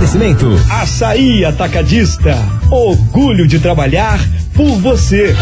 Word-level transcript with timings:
Oferecimento. 0.00 0.46
Açaí 0.70 1.44
Atacadista. 1.44 2.34
Orgulho 2.70 3.46
de 3.46 3.58
trabalhar 3.58 4.18
por 4.54 4.78
você. 4.78 5.36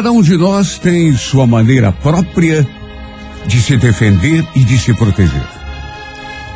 Cada 0.00 0.12
um 0.12 0.22
de 0.22 0.34
nós 0.34 0.78
tem 0.78 1.14
sua 1.14 1.46
maneira 1.46 1.92
própria 1.92 2.66
de 3.46 3.60
se 3.60 3.76
defender 3.76 4.42
e 4.56 4.64
de 4.64 4.78
se 4.78 4.94
proteger. 4.94 5.46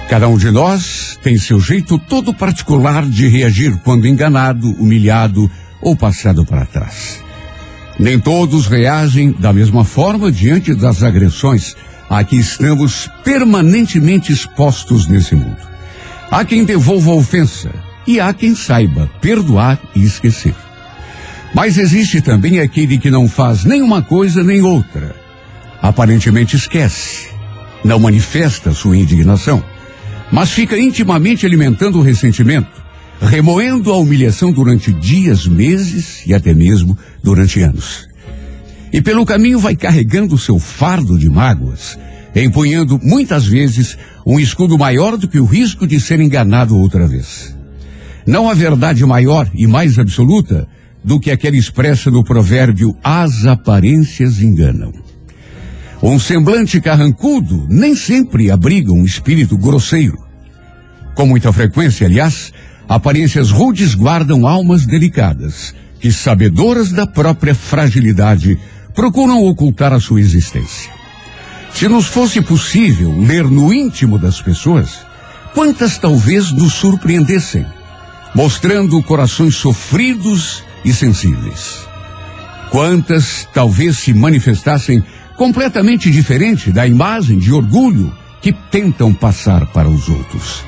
Cada 0.08 0.26
um 0.28 0.38
de 0.38 0.50
nós 0.50 1.18
tem 1.22 1.36
seu 1.36 1.60
jeito 1.60 1.98
todo 1.98 2.32
particular 2.32 3.04
de 3.04 3.28
reagir 3.28 3.76
quando 3.84 4.06
enganado, 4.06 4.70
humilhado 4.80 5.50
ou 5.82 5.94
passado 5.94 6.46
para 6.46 6.64
trás. 6.64 7.22
Nem 7.98 8.18
todos 8.18 8.66
reagem 8.66 9.34
da 9.38 9.52
mesma 9.52 9.84
forma 9.84 10.32
diante 10.32 10.74
das 10.74 11.02
agressões 11.02 11.76
a 12.08 12.24
que 12.24 12.36
estamos 12.36 13.10
permanentemente 13.22 14.32
expostos 14.32 15.06
nesse 15.06 15.34
mundo. 15.34 15.60
Há 16.30 16.46
quem 16.46 16.64
devolva 16.64 17.10
a 17.10 17.16
ofensa 17.16 17.70
e 18.06 18.18
há 18.18 18.32
quem 18.32 18.54
saiba 18.54 19.10
perdoar 19.20 19.78
e 19.94 20.02
esquecer. 20.02 20.54
Mas 21.54 21.78
existe 21.78 22.20
também 22.20 22.58
aquele 22.58 22.98
que 22.98 23.10
não 23.10 23.28
faz 23.28 23.64
nem 23.64 23.80
uma 23.80 24.02
coisa 24.02 24.42
nem 24.42 24.60
outra. 24.60 25.14
Aparentemente 25.80 26.56
esquece, 26.56 27.28
não 27.84 28.00
manifesta 28.00 28.72
sua 28.72 28.96
indignação, 28.96 29.62
mas 30.32 30.50
fica 30.50 30.76
intimamente 30.76 31.46
alimentando 31.46 31.98
o 31.98 32.02
ressentimento, 32.02 32.82
remoendo 33.20 33.92
a 33.92 33.96
humilhação 33.98 34.50
durante 34.50 34.92
dias, 34.92 35.46
meses 35.46 36.26
e 36.26 36.34
até 36.34 36.52
mesmo 36.52 36.98
durante 37.22 37.60
anos. 37.60 38.08
E 38.92 39.00
pelo 39.00 39.24
caminho 39.24 39.60
vai 39.60 39.76
carregando 39.76 40.38
seu 40.38 40.58
fardo 40.58 41.18
de 41.18 41.28
mágoas, 41.28 41.98
empunhando 42.34 42.98
muitas 43.00 43.46
vezes 43.46 43.96
um 44.26 44.40
escudo 44.40 44.76
maior 44.76 45.16
do 45.16 45.28
que 45.28 45.38
o 45.38 45.44
risco 45.44 45.86
de 45.86 46.00
ser 46.00 46.20
enganado 46.20 46.76
outra 46.76 47.06
vez. 47.06 47.54
Não 48.26 48.48
há 48.48 48.54
verdade 48.54 49.04
maior 49.04 49.48
e 49.54 49.66
mais 49.66 49.98
absoluta 49.98 50.66
do 51.04 51.20
que 51.20 51.30
aquela 51.30 51.56
expressa 51.56 52.10
no 52.10 52.24
provérbio 52.24 52.96
as 53.04 53.44
aparências 53.44 54.40
enganam. 54.40 54.92
Um 56.02 56.18
semblante 56.18 56.80
carrancudo 56.80 57.66
nem 57.68 57.94
sempre 57.94 58.50
abriga 58.50 58.92
um 58.92 59.04
espírito 59.04 59.56
grosseiro. 59.56 60.18
Com 61.14 61.26
muita 61.26 61.52
frequência, 61.52 62.06
aliás, 62.06 62.52
aparências 62.88 63.50
rudes 63.50 63.94
guardam 63.94 64.46
almas 64.46 64.86
delicadas, 64.86 65.74
que, 66.00 66.10
sabedoras 66.10 66.90
da 66.90 67.06
própria 67.06 67.54
fragilidade, 67.54 68.58
procuram 68.94 69.44
ocultar 69.44 69.92
a 69.92 70.00
sua 70.00 70.20
existência. 70.20 70.90
Se 71.72 71.88
nos 71.88 72.06
fosse 72.06 72.40
possível 72.40 73.18
ler 73.20 73.44
no 73.44 73.72
íntimo 73.72 74.18
das 74.18 74.40
pessoas, 74.40 74.98
quantas 75.54 75.98
talvez 75.98 76.52
nos 76.52 76.74
surpreendessem, 76.74 77.66
mostrando 78.34 79.02
corações 79.02 79.56
sofridos 79.56 80.62
e 80.84 80.92
sensíveis. 80.92 81.86
Quantas 82.70 83.48
talvez 83.52 83.98
se 83.98 84.12
manifestassem 84.12 85.02
completamente 85.36 86.10
diferente 86.10 86.70
da 86.70 86.86
imagem 86.86 87.38
de 87.38 87.52
orgulho 87.52 88.12
que 88.40 88.52
tentam 88.52 89.12
passar 89.12 89.66
para 89.66 89.88
os 89.88 90.08
outros. 90.08 90.64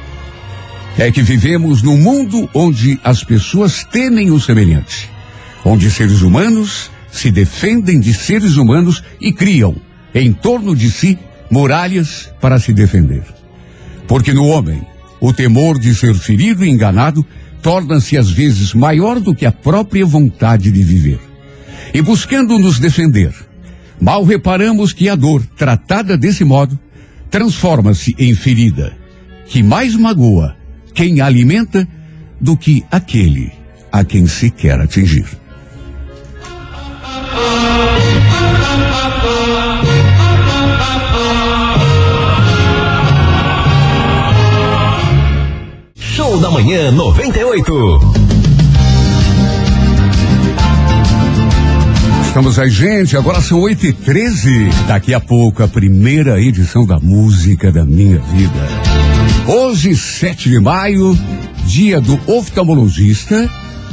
É 0.98 1.10
que 1.10 1.22
vivemos 1.22 1.82
num 1.82 1.98
mundo 1.98 2.48
onde 2.54 2.98
as 3.04 3.22
pessoas 3.22 3.84
temem 3.84 4.30
o 4.30 4.40
semelhante, 4.40 5.10
onde 5.64 5.90
seres 5.90 6.22
humanos 6.22 6.90
se 7.12 7.30
defendem 7.30 8.00
de 8.00 8.14
seres 8.14 8.56
humanos 8.56 9.02
e 9.20 9.32
criam, 9.32 9.76
em 10.14 10.32
torno 10.32 10.74
de 10.74 10.90
si, 10.90 11.18
muralhas 11.50 12.30
para 12.40 12.58
se 12.58 12.72
defender. 12.72 13.22
Porque 14.08 14.32
no 14.32 14.46
homem, 14.46 14.82
o 15.20 15.32
temor 15.32 15.78
de 15.78 15.94
ser 15.94 16.14
ferido 16.14 16.64
e 16.64 16.70
enganado 16.70 17.26
torna-se 17.62 18.16
às 18.16 18.30
vezes 18.30 18.74
maior 18.74 19.20
do 19.20 19.34
que 19.34 19.46
a 19.46 19.52
própria 19.52 20.04
vontade 20.04 20.70
de 20.70 20.82
viver. 20.82 21.20
E 21.92 22.02
buscando 22.02 22.58
nos 22.58 22.78
defender, 22.78 23.34
mal 24.00 24.24
reparamos 24.24 24.92
que 24.92 25.08
a 25.08 25.14
dor, 25.14 25.42
tratada 25.56 26.16
desse 26.16 26.44
modo, 26.44 26.78
transforma-se 27.30 28.14
em 28.18 28.34
ferida, 28.34 28.96
que 29.46 29.62
mais 29.62 29.94
magoa 29.94 30.56
quem 30.94 31.20
a 31.20 31.26
alimenta 31.26 31.86
do 32.40 32.56
que 32.56 32.84
aquele 32.90 33.52
a 33.90 34.04
quem 34.04 34.26
se 34.26 34.50
quer 34.50 34.80
atingir. 34.80 35.26
Show 46.36 46.40
da 46.40 46.50
Manhã 46.50 46.90
98. 46.90 48.00
Estamos 52.26 52.58
aí, 52.58 52.68
gente. 52.68 53.16
Agora 53.16 53.40
são 53.40 53.60
8 53.60 53.86
e 53.86 53.92
13 53.94 54.68
Daqui 54.86 55.14
a 55.14 55.20
pouco, 55.20 55.62
a 55.62 55.68
primeira 55.68 56.40
edição 56.40 56.84
da 56.84 56.98
música 56.98 57.72
da 57.72 57.84
minha 57.86 58.18
vida. 58.18 58.68
Hoje, 59.46 59.96
7 59.96 60.50
de 60.50 60.60
maio, 60.60 61.18
dia 61.64 62.00
do 62.00 62.20
oftalmologista, 62.26 63.48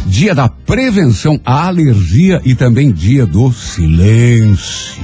dia 0.06 0.36
da 0.36 0.50
prevenção 0.50 1.40
à 1.46 1.68
alergia 1.68 2.42
e 2.44 2.56
também 2.56 2.92
dia 2.92 3.26
do 3.26 3.54
silêncio. 3.54 5.02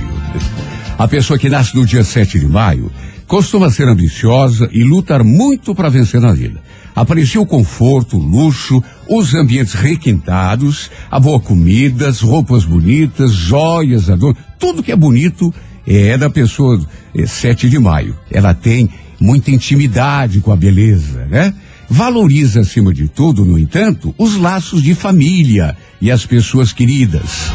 A 0.97 1.07
pessoa 1.07 1.39
que 1.39 1.49
nasce 1.49 1.73
no 1.75 1.85
dia 1.85 2.03
7 2.03 2.37
de 2.37 2.47
maio 2.47 2.91
costuma 3.27 3.69
ser 3.69 3.87
ambiciosa 3.87 4.67
e 4.73 4.83
lutar 4.83 5.23
muito 5.23 5.73
para 5.73 5.87
vencer 5.87 6.19
na 6.19 6.33
vida. 6.33 6.61
Aparecia 6.99 7.39
o 7.39 7.45
conforto, 7.45 8.17
o 8.17 8.21
luxo, 8.21 8.83
os 9.07 9.33
ambientes 9.33 9.73
requintados, 9.73 10.91
a 11.09 11.17
boa 11.17 11.39
comida, 11.39 12.09
as 12.09 12.19
roupas 12.19 12.65
bonitas, 12.65 13.31
joias, 13.31 14.09
adorno, 14.09 14.35
tudo 14.59 14.83
que 14.83 14.91
é 14.91 14.97
bonito 14.97 15.53
é 15.87 16.17
da 16.17 16.29
pessoa 16.29 16.77
é, 17.15 17.25
7 17.25 17.69
de 17.69 17.79
maio. 17.79 18.17
Ela 18.29 18.53
tem 18.53 18.89
muita 19.17 19.49
intimidade 19.49 20.41
com 20.41 20.51
a 20.51 20.57
beleza, 20.57 21.25
né? 21.27 21.53
Valoriza, 21.89 22.59
acima 22.59 22.93
de 22.93 23.07
tudo, 23.07 23.45
no 23.45 23.57
entanto, 23.57 24.13
os 24.17 24.35
laços 24.35 24.83
de 24.83 24.93
família 24.93 25.77
e 26.01 26.11
as 26.11 26.25
pessoas 26.25 26.73
queridas. 26.73 27.49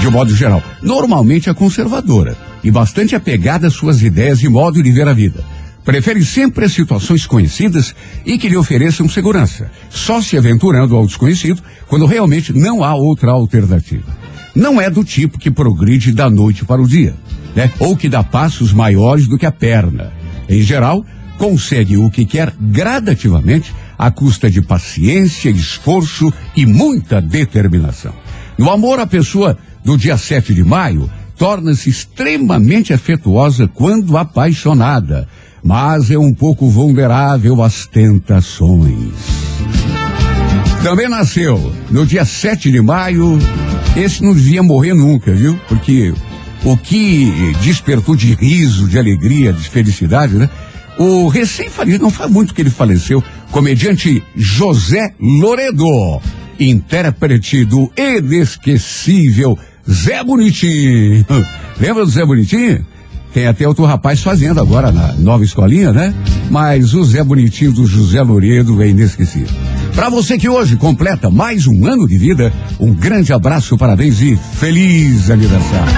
De 0.00 0.08
um 0.08 0.10
modo 0.10 0.34
geral, 0.34 0.62
normalmente 0.82 1.50
é 1.50 1.54
conservadora 1.54 2.34
e 2.64 2.70
bastante 2.70 3.14
apegada 3.14 3.66
às 3.66 3.74
suas 3.74 4.00
ideias 4.00 4.42
e 4.42 4.48
modo 4.48 4.82
de 4.82 4.90
ver 4.90 5.06
a 5.06 5.12
vida. 5.12 5.44
Prefere 5.86 6.24
sempre 6.24 6.64
as 6.64 6.72
situações 6.72 7.26
conhecidas 7.26 7.94
e 8.24 8.36
que 8.36 8.48
lhe 8.48 8.56
ofereçam 8.56 9.08
segurança, 9.08 9.70
só 9.88 10.20
se 10.20 10.36
aventurando 10.36 10.96
ao 10.96 11.06
desconhecido 11.06 11.62
quando 11.86 12.06
realmente 12.06 12.52
não 12.52 12.82
há 12.82 12.92
outra 12.96 13.30
alternativa. 13.30 14.04
Não 14.52 14.80
é 14.80 14.90
do 14.90 15.04
tipo 15.04 15.38
que 15.38 15.48
progride 15.48 16.10
da 16.10 16.28
noite 16.28 16.64
para 16.64 16.82
o 16.82 16.88
dia, 16.88 17.14
né? 17.54 17.70
Ou 17.78 17.96
que 17.96 18.08
dá 18.08 18.24
passos 18.24 18.72
maiores 18.72 19.28
do 19.28 19.38
que 19.38 19.46
a 19.46 19.52
perna. 19.52 20.12
Em 20.48 20.60
geral, 20.60 21.06
consegue 21.38 21.96
o 21.96 22.10
que 22.10 22.26
quer 22.26 22.52
gradativamente 22.60 23.72
à 23.96 24.10
custa 24.10 24.50
de 24.50 24.60
paciência, 24.60 25.50
esforço 25.50 26.32
e 26.56 26.66
muita 26.66 27.20
determinação. 27.22 28.12
No 28.58 28.72
amor, 28.72 28.98
a 28.98 29.06
pessoa 29.06 29.56
do 29.84 29.96
dia 29.96 30.18
7 30.18 30.52
de 30.52 30.64
maio 30.64 31.08
torna-se 31.38 31.88
extremamente 31.90 32.92
afetuosa 32.92 33.68
quando 33.68 34.16
apaixonada 34.16 35.28
mas 35.66 36.12
é 36.12 36.16
um 36.16 36.32
pouco 36.32 36.68
vulnerável 36.68 37.60
às 37.60 37.86
tentações. 37.86 39.12
Também 40.80 41.08
nasceu 41.08 41.74
no 41.90 42.06
dia 42.06 42.24
7 42.24 42.70
de 42.70 42.80
maio. 42.80 43.36
Esse 43.96 44.22
não 44.22 44.32
devia 44.32 44.62
morrer 44.62 44.94
nunca, 44.94 45.34
viu? 45.34 45.58
Porque 45.68 46.14
o 46.64 46.76
que 46.76 47.52
despertou 47.64 48.14
de 48.14 48.32
riso, 48.34 48.86
de 48.86 48.96
alegria, 48.96 49.52
de 49.52 49.68
felicidade, 49.68 50.36
né? 50.36 50.48
O 50.98 51.26
recém-falido, 51.26 52.04
não 52.04 52.10
faz 52.10 52.30
muito 52.30 52.54
que 52.54 52.62
ele 52.62 52.70
faleceu, 52.70 53.22
comediante 53.50 54.22
José 54.36 55.14
Loredo, 55.18 56.22
intérprete 56.60 57.64
do 57.64 57.90
inesquecível 57.96 59.58
Zé 59.90 60.22
Bonitinho. 60.22 61.26
Lembra 61.80 62.04
do 62.04 62.10
Zé 62.10 62.24
Bonitinho? 62.24 62.86
Tem 63.36 63.46
até 63.46 63.68
outro 63.68 63.84
rapaz 63.84 64.22
fazendo 64.22 64.62
agora 64.62 64.90
na 64.90 65.12
nova 65.12 65.44
escolinha, 65.44 65.92
né? 65.92 66.14
Mas 66.50 66.94
o 66.94 67.04
Zé 67.04 67.22
Bonitinho 67.22 67.70
do 67.70 67.86
José 67.86 68.22
Loredo 68.22 68.82
é 68.82 68.88
inesquecível. 68.88 69.54
Para 69.94 70.08
você 70.08 70.38
que 70.38 70.48
hoje 70.48 70.74
completa 70.74 71.28
mais 71.28 71.66
um 71.66 71.86
ano 71.86 72.08
de 72.08 72.16
vida, 72.16 72.50
um 72.80 72.94
grande 72.94 73.34
abraço, 73.34 73.76
parabéns 73.76 74.22
e 74.22 74.38
feliz 74.54 75.30
aniversário. 75.30 75.92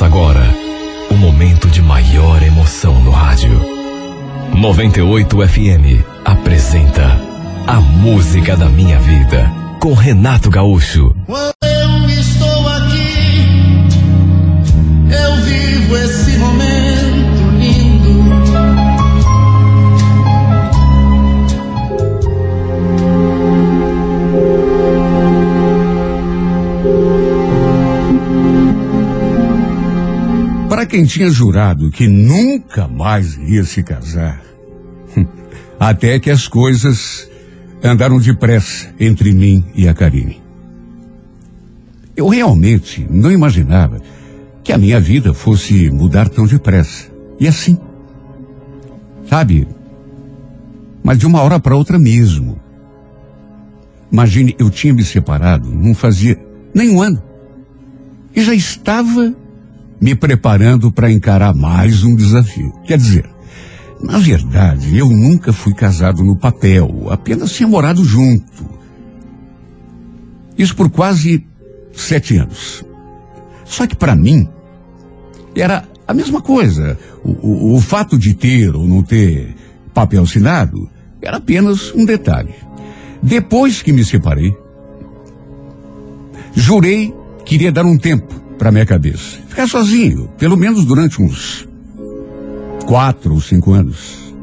Começa 0.00 0.06
agora 0.06 0.54
o 1.10 1.14
momento 1.14 1.68
de 1.68 1.82
maior 1.82 2.42
emoção 2.42 2.98
no 3.04 3.10
rádio. 3.10 3.50
98 4.54 5.46
FM 5.46 6.02
apresenta 6.24 7.20
A 7.66 7.80
Música 7.80 8.56
da 8.56 8.66
Minha 8.66 8.98
Vida 8.98 9.50
com 9.78 9.92
Renato 9.92 10.48
Gaúcho. 10.48 11.14
Quem 30.90 31.04
tinha 31.04 31.30
jurado 31.30 31.88
que 31.90 32.08
nunca 32.08 32.88
mais 32.88 33.36
iria 33.36 33.62
se 33.62 33.80
casar, 33.82 34.42
até 35.78 36.18
que 36.18 36.28
as 36.28 36.48
coisas 36.48 37.30
andaram 37.82 38.18
depressa 38.18 38.92
entre 38.98 39.32
mim 39.32 39.64
e 39.74 39.88
a 39.88 39.94
Karine. 39.94 40.42
Eu 42.16 42.28
realmente 42.28 43.06
não 43.08 43.30
imaginava 43.30 44.00
que 44.64 44.72
a 44.72 44.78
minha 44.78 45.00
vida 45.00 45.32
fosse 45.32 45.88
mudar 45.90 46.28
tão 46.28 46.44
depressa. 46.44 47.06
E 47.38 47.46
assim. 47.46 47.78
Sabe? 49.28 49.66
Mas 51.02 51.18
de 51.18 51.26
uma 51.26 51.40
hora 51.40 51.58
para 51.58 51.76
outra 51.76 51.98
mesmo. 51.98 52.60
Imagine, 54.12 54.56
eu 54.58 54.68
tinha 54.68 54.92
me 54.92 55.04
separado, 55.04 55.72
não 55.72 55.94
fazia 55.94 56.36
nem 56.74 56.90
um 56.90 57.00
ano. 57.00 57.22
E 58.34 58.42
já 58.42 58.52
estava 58.52 59.34
me 60.00 60.14
preparando 60.14 60.90
para 60.90 61.10
encarar 61.10 61.54
mais 61.54 62.02
um 62.02 62.16
desafio. 62.16 62.72
Quer 62.84 62.96
dizer, 62.96 63.28
na 64.02 64.18
verdade, 64.18 64.96
eu 64.96 65.10
nunca 65.10 65.52
fui 65.52 65.74
casado 65.74 66.24
no 66.24 66.36
papel, 66.36 67.08
apenas 67.10 67.52
tinha 67.52 67.68
morado 67.68 68.02
junto. 68.02 68.64
Isso 70.56 70.74
por 70.74 70.88
quase 70.90 71.46
sete 71.92 72.38
anos. 72.38 72.84
Só 73.64 73.86
que 73.86 73.94
para 73.94 74.16
mim, 74.16 74.48
era 75.54 75.84
a 76.08 76.14
mesma 76.14 76.40
coisa. 76.40 76.98
O, 77.22 77.30
o, 77.30 77.76
o 77.76 77.80
fato 77.80 78.16
de 78.18 78.34
ter 78.34 78.74
ou 78.74 78.86
não 78.86 79.02
ter 79.02 79.54
papel 79.92 80.22
assinado 80.22 80.90
era 81.20 81.36
apenas 81.36 81.92
um 81.94 82.04
detalhe. 82.04 82.54
Depois 83.22 83.82
que 83.82 83.92
me 83.92 84.02
separei, 84.02 84.56
jurei 86.54 87.14
que 87.44 87.54
iria 87.54 87.70
dar 87.70 87.84
um 87.84 87.98
tempo 87.98 88.40
para 88.60 88.70
minha 88.70 88.84
cabeça. 88.84 89.38
Ficar 89.48 89.66
sozinho, 89.66 90.28
pelo 90.36 90.54
menos 90.54 90.84
durante 90.84 91.22
uns 91.22 91.66
quatro 92.84 93.32
ou 93.32 93.40
cinco 93.40 93.72
anos. 93.72 94.34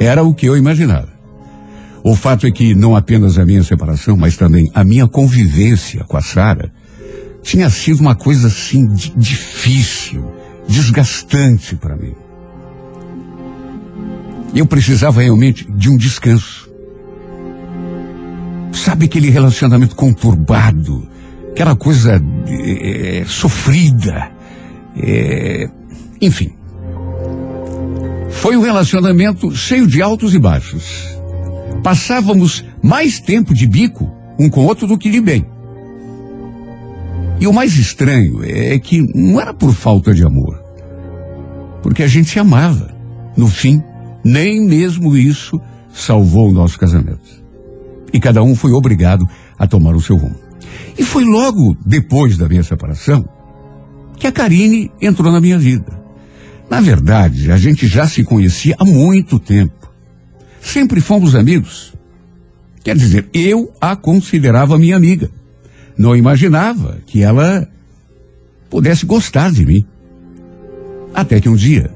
Era 0.00 0.24
o 0.24 0.34
que 0.34 0.46
eu 0.46 0.56
imaginava. 0.56 1.08
O 2.02 2.16
fato 2.16 2.48
é 2.48 2.50
que 2.50 2.74
não 2.74 2.96
apenas 2.96 3.38
a 3.38 3.46
minha 3.46 3.62
separação, 3.62 4.16
mas 4.16 4.36
também 4.36 4.68
a 4.74 4.82
minha 4.82 5.06
convivência 5.06 6.02
com 6.02 6.16
a 6.16 6.20
Sara 6.20 6.72
tinha 7.44 7.70
sido 7.70 8.00
uma 8.00 8.16
coisa 8.16 8.48
assim 8.48 8.88
difícil, 9.16 10.24
desgastante 10.66 11.76
para 11.76 11.96
mim. 11.96 12.14
Eu 14.52 14.66
precisava 14.66 15.22
realmente 15.22 15.64
de 15.70 15.88
um 15.88 15.96
descanso. 15.96 16.68
Sabe 18.72 19.04
aquele 19.04 19.30
relacionamento 19.30 19.94
conturbado, 19.94 21.13
aquela 21.54 21.76
coisa 21.76 22.20
é, 22.48 23.24
sofrida, 23.28 24.28
é, 24.96 25.70
enfim. 26.20 26.50
Foi 28.28 28.56
um 28.56 28.60
relacionamento 28.60 29.54
cheio 29.54 29.86
de 29.86 30.02
altos 30.02 30.34
e 30.34 30.38
baixos. 30.40 31.16
Passávamos 31.84 32.64
mais 32.82 33.20
tempo 33.20 33.54
de 33.54 33.68
bico 33.68 34.10
um 34.36 34.50
com 34.50 34.62
o 34.62 34.64
outro 34.64 34.88
do 34.88 34.98
que 34.98 35.08
de 35.08 35.20
bem. 35.20 35.46
E 37.38 37.46
o 37.46 37.52
mais 37.52 37.76
estranho 37.76 38.40
é 38.42 38.76
que 38.80 39.00
não 39.14 39.40
era 39.40 39.54
por 39.54 39.72
falta 39.72 40.12
de 40.12 40.24
amor, 40.24 40.60
porque 41.84 42.02
a 42.02 42.08
gente 42.08 42.30
se 42.30 42.38
amava. 42.40 42.92
No 43.36 43.46
fim, 43.46 43.80
nem 44.24 44.60
mesmo 44.60 45.16
isso 45.16 45.60
salvou 45.92 46.50
o 46.50 46.52
nosso 46.52 46.76
casamento. 46.80 47.44
E 48.12 48.18
cada 48.18 48.42
um 48.42 48.56
foi 48.56 48.72
obrigado 48.72 49.24
a 49.56 49.68
tomar 49.68 49.94
o 49.94 50.00
seu 50.00 50.16
rumo. 50.16 50.43
E 50.96 51.04
foi 51.04 51.24
logo 51.24 51.76
depois 51.84 52.36
da 52.36 52.48
minha 52.48 52.62
separação 52.62 53.28
que 54.16 54.26
a 54.26 54.32
Karine 54.32 54.90
entrou 55.00 55.32
na 55.32 55.40
minha 55.40 55.58
vida. 55.58 56.00
Na 56.70 56.80
verdade, 56.80 57.50
a 57.50 57.56
gente 57.56 57.86
já 57.86 58.06
se 58.06 58.22
conhecia 58.24 58.76
há 58.78 58.84
muito 58.84 59.38
tempo. 59.38 59.92
Sempre 60.60 61.00
fomos 61.00 61.34
amigos. 61.34 61.92
Quer 62.82 62.96
dizer, 62.96 63.28
eu 63.34 63.72
a 63.80 63.96
considerava 63.96 64.78
minha 64.78 64.96
amiga. 64.96 65.30
Não 65.96 66.16
imaginava 66.16 66.98
que 67.06 67.22
ela 67.22 67.68
pudesse 68.70 69.04
gostar 69.04 69.50
de 69.50 69.64
mim. 69.66 69.84
Até 71.12 71.40
que 71.40 71.48
um 71.48 71.56
dia, 71.56 71.90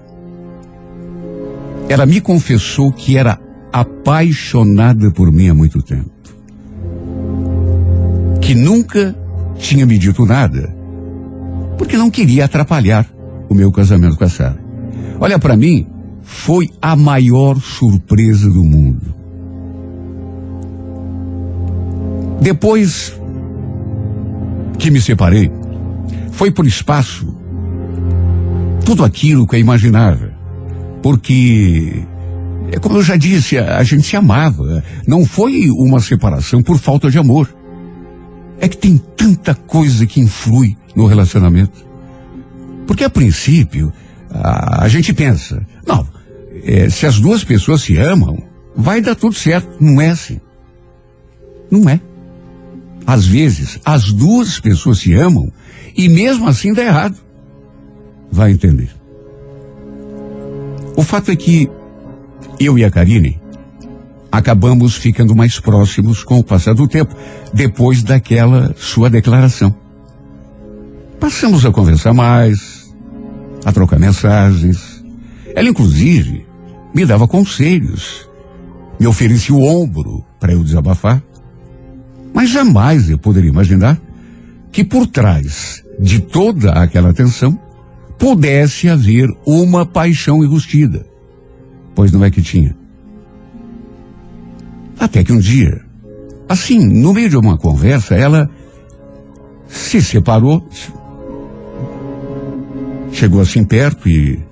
ela 1.88 2.06
me 2.06 2.20
confessou 2.20 2.92
que 2.92 3.16
era 3.16 3.40
apaixonada 3.72 5.10
por 5.10 5.32
mim 5.32 5.48
há 5.48 5.54
muito 5.54 5.82
tempo 5.82 6.17
que 8.48 8.54
nunca 8.54 9.14
tinha 9.58 9.84
me 9.84 9.98
dito 9.98 10.24
nada, 10.24 10.74
porque 11.76 11.98
não 11.98 12.10
queria 12.10 12.46
atrapalhar 12.46 13.06
o 13.46 13.54
meu 13.54 13.70
casamento 13.70 14.16
com 14.16 14.24
a 14.24 14.28
Sara. 14.30 14.58
Olha, 15.20 15.38
para 15.38 15.54
mim, 15.54 15.86
foi 16.22 16.70
a 16.80 16.96
maior 16.96 17.60
surpresa 17.60 18.48
do 18.48 18.64
mundo. 18.64 19.14
Depois 22.40 23.20
que 24.78 24.90
me 24.90 25.02
separei, 25.02 25.52
foi 26.30 26.50
por 26.50 26.66
espaço 26.66 27.36
tudo 28.82 29.04
aquilo 29.04 29.46
que 29.46 29.56
eu 29.56 29.60
imaginava. 29.60 30.32
Porque, 31.02 32.02
é 32.72 32.78
como 32.78 32.96
eu 32.96 33.02
já 33.02 33.16
disse, 33.16 33.58
a, 33.58 33.76
a 33.76 33.84
gente 33.84 34.04
se 34.04 34.16
amava. 34.16 34.82
Não 35.06 35.26
foi 35.26 35.68
uma 35.68 36.00
separação 36.00 36.62
por 36.62 36.78
falta 36.78 37.10
de 37.10 37.18
amor. 37.18 37.57
É 38.60 38.68
que 38.68 38.76
tem 38.76 38.98
tanta 38.98 39.54
coisa 39.54 40.06
que 40.06 40.20
influi 40.20 40.76
no 40.94 41.06
relacionamento. 41.06 41.86
Porque 42.86 43.04
a 43.04 43.10
princípio, 43.10 43.92
a, 44.30 44.84
a 44.84 44.88
gente 44.88 45.12
pensa, 45.12 45.64
não, 45.86 46.06
é, 46.64 46.88
se 46.88 47.06
as 47.06 47.20
duas 47.20 47.44
pessoas 47.44 47.82
se 47.82 47.96
amam, 47.96 48.42
vai 48.74 49.00
dar 49.00 49.14
tudo 49.14 49.34
certo. 49.34 49.68
Não 49.80 50.00
é 50.00 50.10
assim. 50.10 50.40
Não 51.70 51.88
é. 51.88 52.00
Às 53.06 53.26
vezes, 53.26 53.78
as 53.84 54.12
duas 54.12 54.60
pessoas 54.60 54.98
se 54.98 55.14
amam 55.14 55.50
e 55.96 56.08
mesmo 56.08 56.46
assim 56.46 56.72
dá 56.72 56.84
errado. 56.84 57.16
Vai 58.30 58.52
entender. 58.52 58.90
O 60.96 61.02
fato 61.02 61.30
é 61.30 61.36
que 61.36 61.70
eu 62.60 62.78
e 62.78 62.84
a 62.84 62.90
Karine 62.90 63.40
acabamos 64.30 64.96
ficando 64.96 65.34
mais 65.34 65.58
próximos 65.58 66.22
com 66.22 66.38
o 66.38 66.44
passar 66.44 66.74
do 66.74 66.86
tempo, 66.86 67.14
depois 67.52 68.02
daquela 68.02 68.74
sua 68.76 69.08
declaração. 69.10 69.74
Passamos 71.18 71.64
a 71.64 71.72
conversar 71.72 72.12
mais, 72.14 72.94
a 73.64 73.72
trocar 73.72 73.98
mensagens. 73.98 75.02
Ela, 75.54 75.68
inclusive, 75.68 76.46
me 76.94 77.04
dava 77.04 77.26
conselhos, 77.26 78.28
me 79.00 79.06
oferecia 79.06 79.54
o 79.54 79.62
ombro 79.62 80.24
para 80.38 80.52
eu 80.52 80.62
desabafar. 80.62 81.22
Mas 82.32 82.50
jamais 82.50 83.10
eu 83.10 83.18
poderia 83.18 83.50
imaginar 83.50 84.00
que 84.70 84.84
por 84.84 85.06
trás 85.06 85.82
de 85.98 86.20
toda 86.20 86.72
aquela 86.72 87.10
atenção 87.10 87.58
pudesse 88.18 88.88
haver 88.88 89.28
uma 89.46 89.86
paixão 89.86 90.44
enrustida. 90.44 91.06
Pois 91.94 92.12
não 92.12 92.24
é 92.24 92.30
que 92.30 92.42
tinha. 92.42 92.76
Até 94.98 95.22
que 95.22 95.32
um 95.32 95.38
dia, 95.38 95.80
assim, 96.48 96.78
no 96.78 97.12
meio 97.12 97.28
de 97.28 97.36
uma 97.36 97.56
conversa, 97.56 98.14
ela 98.16 98.50
se 99.68 100.02
separou, 100.02 100.66
chegou 103.12 103.40
assim 103.40 103.64
perto 103.64 104.08
e, 104.08 104.42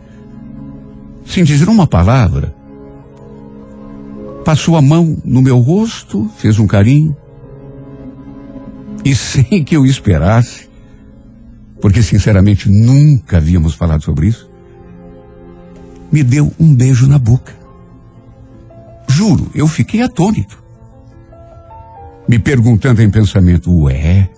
sem 1.24 1.42
dizer 1.42 1.68
uma 1.68 1.86
palavra, 1.86 2.54
passou 4.44 4.76
a 4.76 4.82
mão 4.82 5.16
no 5.24 5.42
meu 5.42 5.58
rosto, 5.58 6.30
fez 6.36 6.58
um 6.60 6.66
carinho, 6.66 7.16
e 9.04 9.14
sem 9.16 9.64
que 9.64 9.76
eu 9.76 9.84
esperasse, 9.84 10.68
porque 11.80 12.02
sinceramente 12.02 12.68
nunca 12.70 13.38
havíamos 13.38 13.74
falado 13.74 14.04
sobre 14.04 14.28
isso, 14.28 14.48
me 16.12 16.22
deu 16.22 16.52
um 16.60 16.72
beijo 16.72 17.08
na 17.08 17.18
boca. 17.18 17.55
Juro, 19.08 19.50
eu 19.54 19.66
fiquei 19.66 20.02
atônito. 20.02 20.62
Me 22.28 22.38
perguntando 22.38 23.02
em 23.02 23.10
pensamento, 23.10 23.72
ué, 23.84 24.28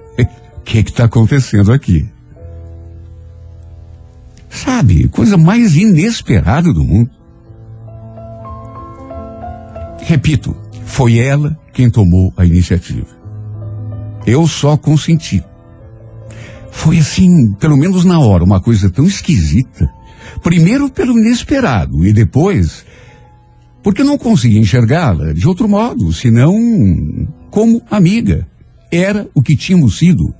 o 0.56 0.60
que 0.62 0.78
está 0.78 1.04
acontecendo 1.04 1.72
aqui? 1.72 2.08
Sabe, 4.50 5.08
coisa 5.08 5.37
mais 5.37 5.76
inesperada 5.76 6.72
do 6.72 6.84
mundo. 6.84 7.10
Repito, 10.00 10.56
foi 10.84 11.18
ela 11.18 11.58
quem 11.72 11.90
tomou 11.90 12.32
a 12.37 12.44
iniciativa. 12.44 13.06
Eu 14.26 14.46
só 14.46 14.76
consenti. 14.76 15.42
Foi 16.70 16.98
assim, 16.98 17.52
pelo 17.52 17.76
menos 17.76 18.04
na 18.04 18.18
hora, 18.18 18.44
uma 18.44 18.60
coisa 18.60 18.90
tão 18.90 19.04
esquisita. 19.04 19.88
Primeiro 20.42 20.90
pelo 20.90 21.18
inesperado 21.18 22.06
e 22.06 22.12
depois 22.12 22.84
porque 23.82 24.02
não 24.02 24.18
conseguia 24.18 24.61
enxergá-la 24.61 25.32
de 25.32 25.47
outro 25.47 25.68
modo, 25.68 26.12
senão 26.12 26.54
como 27.50 27.82
amiga. 27.90 28.47
Era 28.90 29.28
o 29.35 29.42
que 29.42 29.54
tínhamos 29.54 29.99
sido 29.99 30.35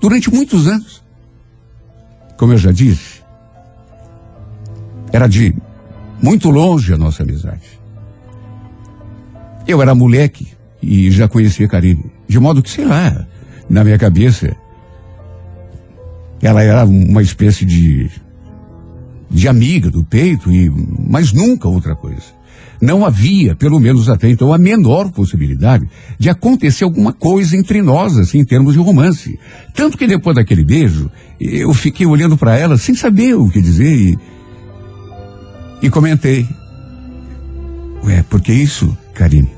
durante 0.00 0.32
muitos 0.32 0.66
anos. 0.68 1.02
Como 2.36 2.52
eu 2.52 2.58
já 2.58 2.70
disse, 2.70 3.20
era 5.12 5.26
de 5.26 5.54
muito 6.22 6.50
longe 6.50 6.92
a 6.92 6.96
nossa 6.96 7.22
amizade. 7.22 7.80
Eu 9.66 9.82
era 9.82 9.94
moleque 9.94 10.46
e 10.82 11.10
já 11.10 11.28
conhecia 11.28 11.68
Karine, 11.68 12.10
de 12.26 12.38
modo 12.38 12.62
que, 12.62 12.70
sei 12.70 12.84
lá, 12.84 13.26
na 13.68 13.84
minha 13.84 13.98
cabeça, 13.98 14.56
ela 16.40 16.62
era 16.62 16.84
uma 16.84 17.22
espécie 17.22 17.64
de 17.64 18.10
de 19.30 19.46
amiga 19.46 19.90
do 19.90 20.02
peito 20.02 20.50
e 20.50 20.68
mas 21.08 21.32
nunca 21.32 21.68
outra 21.68 21.94
coisa. 21.94 22.39
Não 22.80 23.04
havia, 23.04 23.54
pelo 23.54 23.78
menos 23.78 24.08
até 24.08 24.30
então, 24.30 24.52
a 24.52 24.58
menor 24.58 25.10
possibilidade 25.10 25.88
de 26.18 26.30
acontecer 26.30 26.84
alguma 26.84 27.12
coisa 27.12 27.56
entre 27.56 27.82
nós, 27.82 28.16
assim, 28.16 28.38
em 28.38 28.44
termos 28.44 28.72
de 28.72 28.80
romance. 28.80 29.38
Tanto 29.74 29.98
que 29.98 30.06
depois 30.06 30.34
daquele 30.34 30.64
beijo, 30.64 31.10
eu 31.38 31.72
fiquei 31.74 32.06
olhando 32.06 32.36
para 32.36 32.56
ela 32.56 32.78
sem 32.78 32.94
saber 32.94 33.34
o 33.34 33.50
que 33.50 33.60
dizer 33.60 33.94
e, 33.94 34.18
e 35.82 35.90
comentei. 35.90 36.48
Ué, 38.04 38.22
por 38.22 38.40
que 38.40 38.52
isso, 38.52 38.96
Karine? 39.14 39.50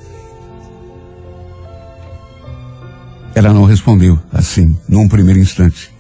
Ela 3.34 3.52
não 3.54 3.64
respondeu 3.64 4.18
assim, 4.32 4.76
num 4.88 5.08
primeiro 5.08 5.38
instante. 5.38 5.90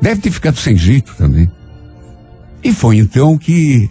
Deve 0.00 0.20
ter 0.20 0.30
ficado 0.30 0.58
sem 0.58 0.76
jeito 0.76 1.14
também. 1.16 1.50
E 2.62 2.72
foi 2.72 2.98
então 2.98 3.36
que 3.36 3.90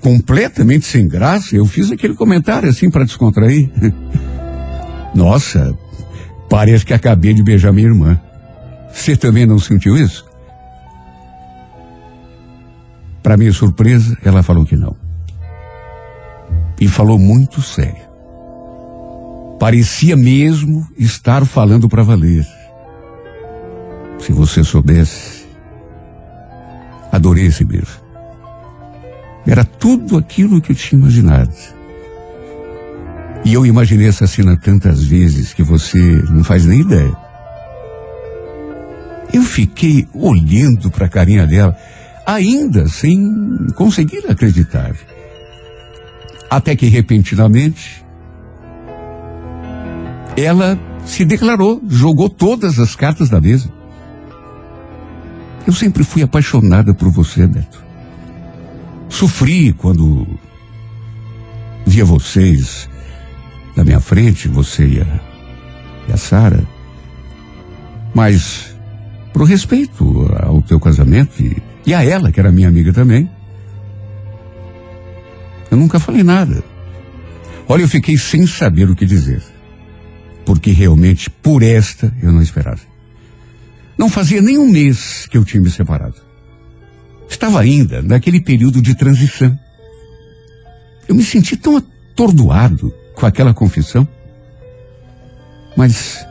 completamente 0.00 0.86
sem 0.86 1.06
graça, 1.06 1.54
eu 1.54 1.66
fiz 1.66 1.90
aquele 1.90 2.14
comentário 2.14 2.68
assim 2.68 2.90
para 2.90 3.04
descontrair. 3.04 3.70
Nossa, 5.14 5.76
parece 6.48 6.84
que 6.84 6.94
acabei 6.94 7.34
de 7.34 7.42
beijar 7.42 7.72
minha 7.72 7.88
irmã. 7.88 8.20
Você 8.92 9.16
também 9.16 9.46
não 9.46 9.58
sentiu 9.58 9.96
isso? 9.96 10.28
Para 13.22 13.36
minha 13.36 13.52
surpresa, 13.52 14.16
ela 14.24 14.42
falou 14.42 14.64
que 14.64 14.76
não. 14.76 14.96
E 16.80 16.88
falou 16.88 17.18
muito 17.18 17.60
sério. 17.60 18.10
Parecia 19.58 20.16
mesmo 20.16 20.88
estar 20.96 21.44
falando 21.44 21.88
para 21.88 22.02
valer. 22.02 22.46
Se 24.18 24.32
você 24.32 24.64
soubesse. 24.64 25.46
Adorei 27.12 27.46
esse 27.46 27.64
beijo. 27.64 27.99
Era 29.46 29.64
tudo 29.64 30.16
aquilo 30.16 30.60
que 30.60 30.72
eu 30.72 30.76
tinha 30.76 31.00
imaginado. 31.00 31.54
E 33.44 33.54
eu 33.54 33.64
imaginei 33.64 34.06
essa 34.06 34.26
cena 34.26 34.56
tantas 34.56 35.02
vezes 35.02 35.54
que 35.54 35.62
você 35.62 35.98
não 36.30 36.44
faz 36.44 36.66
nem 36.66 36.80
ideia. 36.80 37.16
Eu 39.32 39.42
fiquei 39.42 40.06
olhando 40.12 40.90
para 40.90 41.06
a 41.06 41.08
carinha 41.08 41.46
dela, 41.46 41.76
ainda 42.26 42.86
sem 42.88 43.66
conseguir 43.74 44.24
acreditar. 44.28 44.94
Até 46.50 46.76
que 46.76 46.86
repentinamente 46.86 48.04
ela 50.36 50.78
se 51.04 51.24
declarou, 51.24 51.80
jogou 51.88 52.28
todas 52.28 52.78
as 52.78 52.94
cartas 52.94 53.28
da 53.28 53.40
mesa. 53.40 53.70
Eu 55.66 55.72
sempre 55.72 56.04
fui 56.04 56.22
apaixonada 56.22 56.92
por 56.92 57.10
você, 57.10 57.46
Beto. 57.46 57.89
Sofri 59.10 59.72
quando 59.72 60.26
via 61.84 62.04
vocês 62.04 62.88
na 63.76 63.84
minha 63.84 64.00
frente, 64.00 64.48
você 64.48 64.86
e 64.86 65.00
a, 65.00 66.14
a 66.14 66.16
Sara. 66.16 66.64
Mas, 68.14 68.74
por 69.32 69.44
respeito 69.44 70.30
ao 70.40 70.62
teu 70.62 70.80
casamento 70.80 71.42
e, 71.42 71.62
e 71.86 71.92
a 71.92 72.04
ela, 72.04 72.32
que 72.32 72.40
era 72.40 72.52
minha 72.52 72.68
amiga 72.68 72.92
também, 72.92 73.28
eu 75.70 75.76
nunca 75.76 76.00
falei 76.00 76.22
nada. 76.22 76.62
Olha, 77.68 77.82
eu 77.82 77.88
fiquei 77.88 78.16
sem 78.16 78.46
saber 78.46 78.90
o 78.90 78.96
que 78.96 79.06
dizer. 79.06 79.42
Porque 80.44 80.72
realmente, 80.72 81.30
por 81.30 81.62
esta, 81.62 82.12
eu 82.22 82.32
não 82.32 82.42
esperava. 82.42 82.80
Não 83.96 84.08
fazia 84.08 84.42
nem 84.42 84.58
um 84.58 84.68
mês 84.68 85.26
que 85.30 85.36
eu 85.36 85.44
tinha 85.44 85.62
me 85.62 85.70
separado. 85.70 86.29
Estava 87.30 87.60
ainda 87.60 88.02
naquele 88.02 88.40
período 88.40 88.82
de 88.82 88.94
transição. 88.94 89.56
Eu 91.08 91.14
me 91.14 91.24
senti 91.24 91.56
tão 91.56 91.76
atordoado 91.76 92.92
com 93.14 93.24
aquela 93.24 93.54
confissão. 93.54 94.06
Mas, 95.76 96.26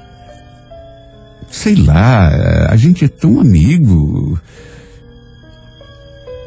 sei 1.49 1.75
lá, 1.75 2.67
a 2.69 2.75
gente 2.75 3.05
é 3.05 3.07
tão 3.07 3.39
amigo. 3.39 4.39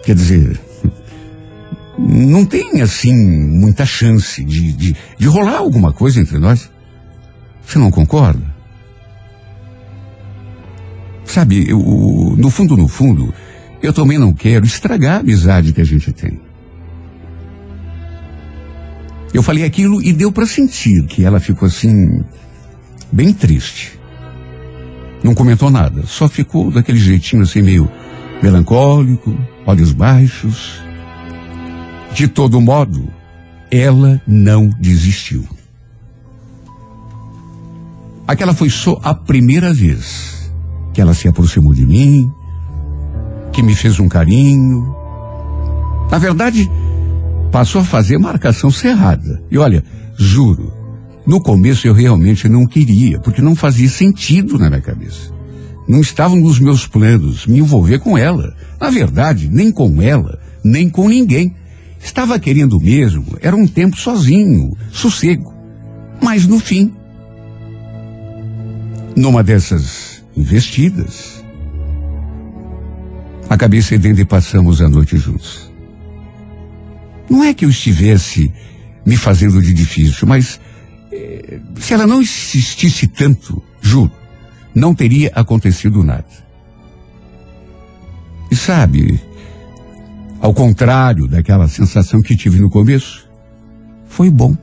Quer 0.04 0.14
dizer, 0.14 0.61
não 1.99 2.44
tem 2.44 2.82
assim 2.82 3.14
muita 3.14 3.87
chance 3.87 4.44
de, 4.44 4.73
de, 4.73 4.97
de 5.18 5.26
rolar 5.26 5.59
alguma 5.59 5.92
coisa 5.92 6.21
entre 6.21 6.38
nós. 6.38 6.71
Você 7.64 7.78
não 7.78 7.90
concorda? 7.90 8.52
Sabe, 11.25 11.71
eu, 11.71 11.78
no 12.37 12.50
fundo, 12.50 12.76
no 12.76 12.87
fundo, 12.87 13.32
eu 13.82 13.92
também 13.92 14.18
não 14.18 14.32
quero 14.32 14.64
estragar 14.64 15.16
a 15.16 15.20
amizade 15.20 15.72
que 15.72 15.80
a 15.80 15.84
gente 15.84 16.12
tem. 16.12 16.40
Eu 19.34 19.42
falei 19.42 19.64
aquilo 19.64 20.02
e 20.02 20.12
deu 20.12 20.30
para 20.30 20.46
sentir 20.46 21.04
que 21.06 21.24
ela 21.24 21.40
ficou 21.40 21.66
assim, 21.66 22.22
bem 23.10 23.32
triste. 23.32 23.98
Não 25.24 25.34
comentou 25.34 25.70
nada, 25.70 26.04
só 26.06 26.28
ficou 26.28 26.70
daquele 26.70 26.98
jeitinho 26.98 27.42
assim 27.42 27.62
meio 27.62 27.90
melancólico, 28.42 29.36
olhos 29.66 29.92
baixos. 29.92 30.82
De 32.12 32.28
todo 32.28 32.60
modo, 32.60 33.08
ela 33.70 34.20
não 34.26 34.68
desistiu. 34.68 35.48
Aquela 38.26 38.54
foi 38.54 38.68
só 38.68 39.00
a 39.02 39.14
primeira 39.14 39.72
vez 39.72 40.52
que 40.92 41.00
ela 41.00 41.14
se 41.14 41.26
aproximou 41.26 41.74
de 41.74 41.86
mim, 41.86 42.30
que 43.52 43.62
me 43.62 43.75
fez 43.75 44.00
um 44.00 44.09
carinho. 44.09 44.94
Na 46.11 46.18
verdade, 46.18 46.71
passou 47.50 47.82
a 47.82 47.85
fazer 47.85 48.18
marcação 48.18 48.71
cerrada. 48.71 49.42
E 49.50 49.59
olha, 49.59 49.85
juro, 50.16 50.73
no 51.26 51.40
começo 51.40 51.87
eu 51.87 51.94
realmente 51.94 52.49
não 52.49 52.66
queria, 52.66 53.21
porque 53.21 53.42
não 53.42 53.54
fazia 53.54 53.88
sentido 53.88 54.59
na 54.59 54.68
minha 54.68 54.80
cabeça. 54.80 55.30
Não 55.87 56.00
estava 56.00 56.35
nos 56.35 56.59
meus 56.59 56.87
planos 56.87 57.47
me 57.47 57.59
envolver 57.59 57.99
com 57.99 58.16
ela. 58.16 58.54
Na 58.80 58.90
verdade, 58.90 59.49
nem 59.49 59.71
com 59.71 60.00
ela, 60.00 60.38
nem 60.64 60.88
com 60.88 61.09
ninguém. 61.09 61.54
Estava 62.02 62.38
querendo 62.38 62.80
mesmo, 62.80 63.37
era 63.40 63.54
um 63.54 63.66
tempo 63.66 63.97
sozinho, 63.97 64.76
sossego. 64.90 65.52
Mas 66.21 66.47
no 66.47 66.59
fim, 66.59 66.92
numa 69.14 69.42
dessas 69.42 70.23
investidas, 70.37 71.31
Acabei 73.52 73.82
cedendo 73.82 74.18
e 74.18 74.25
passamos 74.25 74.80
a 74.80 74.88
noite 74.88 75.18
juntos. 75.18 75.71
Não 77.28 77.44
é 77.44 77.52
que 77.52 77.66
eu 77.66 77.68
estivesse 77.68 78.50
me 79.04 79.14
fazendo 79.14 79.61
de 79.61 79.75
difícil, 79.75 80.26
mas 80.26 80.59
eh, 81.12 81.61
se 81.78 81.92
ela 81.92 82.06
não 82.06 82.23
insistisse 82.23 83.06
tanto, 83.06 83.62
juro, 83.82 84.11
não 84.75 84.94
teria 84.94 85.30
acontecido 85.35 86.02
nada. 86.02 86.25
E 88.50 88.56
sabe, 88.56 89.21
ao 90.40 90.54
contrário 90.54 91.28
daquela 91.28 91.68
sensação 91.68 92.23
que 92.23 92.35
tive 92.35 92.59
no 92.59 92.71
começo, 92.71 93.28
foi 94.06 94.30
bom. 94.30 94.56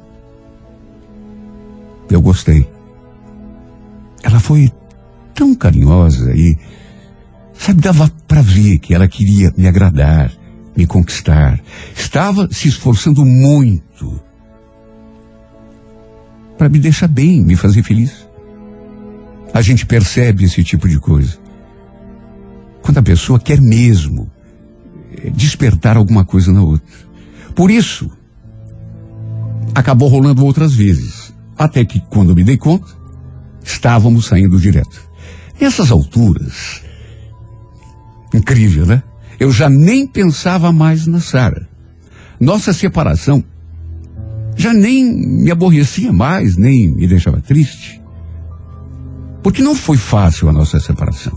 Eu 2.10 2.24
gostei. 2.24 2.68
Ela 4.24 4.40
foi 4.40 4.74
tão 5.36 5.54
carinhosa 5.54 6.34
e, 6.36 6.58
sabe, 7.60 7.82
dava 7.82 8.10
para 8.28 8.42
ver 8.42 8.80
que 8.80 8.94
ela 8.94 9.08
queria 9.08 9.54
me 9.56 9.68
agradar, 9.68 10.32
me 10.76 10.88
conquistar. 10.88 11.60
Estava 11.96 12.48
se 12.52 12.70
esforçando 12.70 13.26
muito 13.26 14.20
para 16.58 16.70
me 16.70 16.80
deixar 16.80 17.08
bem, 17.08 17.44
me 17.44 17.56
fazer 17.56 17.84
feliz. 17.84 18.28
A 19.54 19.62
gente 19.62 19.86
percebe 19.86 20.46
esse 20.46 20.64
tipo 20.64 20.88
de 20.88 21.00
coisa. 21.00 21.38
Quando 22.82 22.98
a 22.98 23.04
pessoa 23.04 23.40
quer 23.40 23.60
mesmo 23.62 24.32
eh, 25.12 25.30
despertar 25.30 25.98
alguma 25.98 26.24
coisa 26.24 26.52
na 26.52 26.62
outra. 26.62 26.88
Por 27.56 27.70
isso, 27.70 28.10
acabou 29.76 30.08
rolando 30.08 30.46
outras 30.46 30.74
vezes. 30.74 31.34
Até 31.58 31.84
que, 31.84 32.00
quando 32.00 32.36
me 32.36 32.44
dei 32.44 32.58
conta, 32.58 32.88
estávamos 33.64 34.28
saindo 34.28 34.60
direto. 34.60 35.10
Nessas 35.60 35.92
alturas, 35.92 36.84
incrível, 38.40 38.86
né? 38.86 39.04
Eu 39.40 39.52
já 39.52 39.70
nem 39.70 40.08
pensava 40.08 40.72
mais 40.72 41.06
na 41.06 41.20
Sara. 41.20 41.68
Nossa 42.40 42.74
separação 42.74 43.44
já 44.56 44.74
nem 44.74 45.06
me 45.06 45.50
aborrecia 45.50 46.12
mais, 46.12 46.58
nem 46.58 46.90
me 46.90 47.08
deixava 47.08 47.40
triste. 47.40 48.02
Porque 49.42 49.62
não 49.62 49.74
foi 49.74 49.96
fácil 49.96 50.50
a 50.50 50.52
nossa 50.52 50.80
separação. 50.82 51.34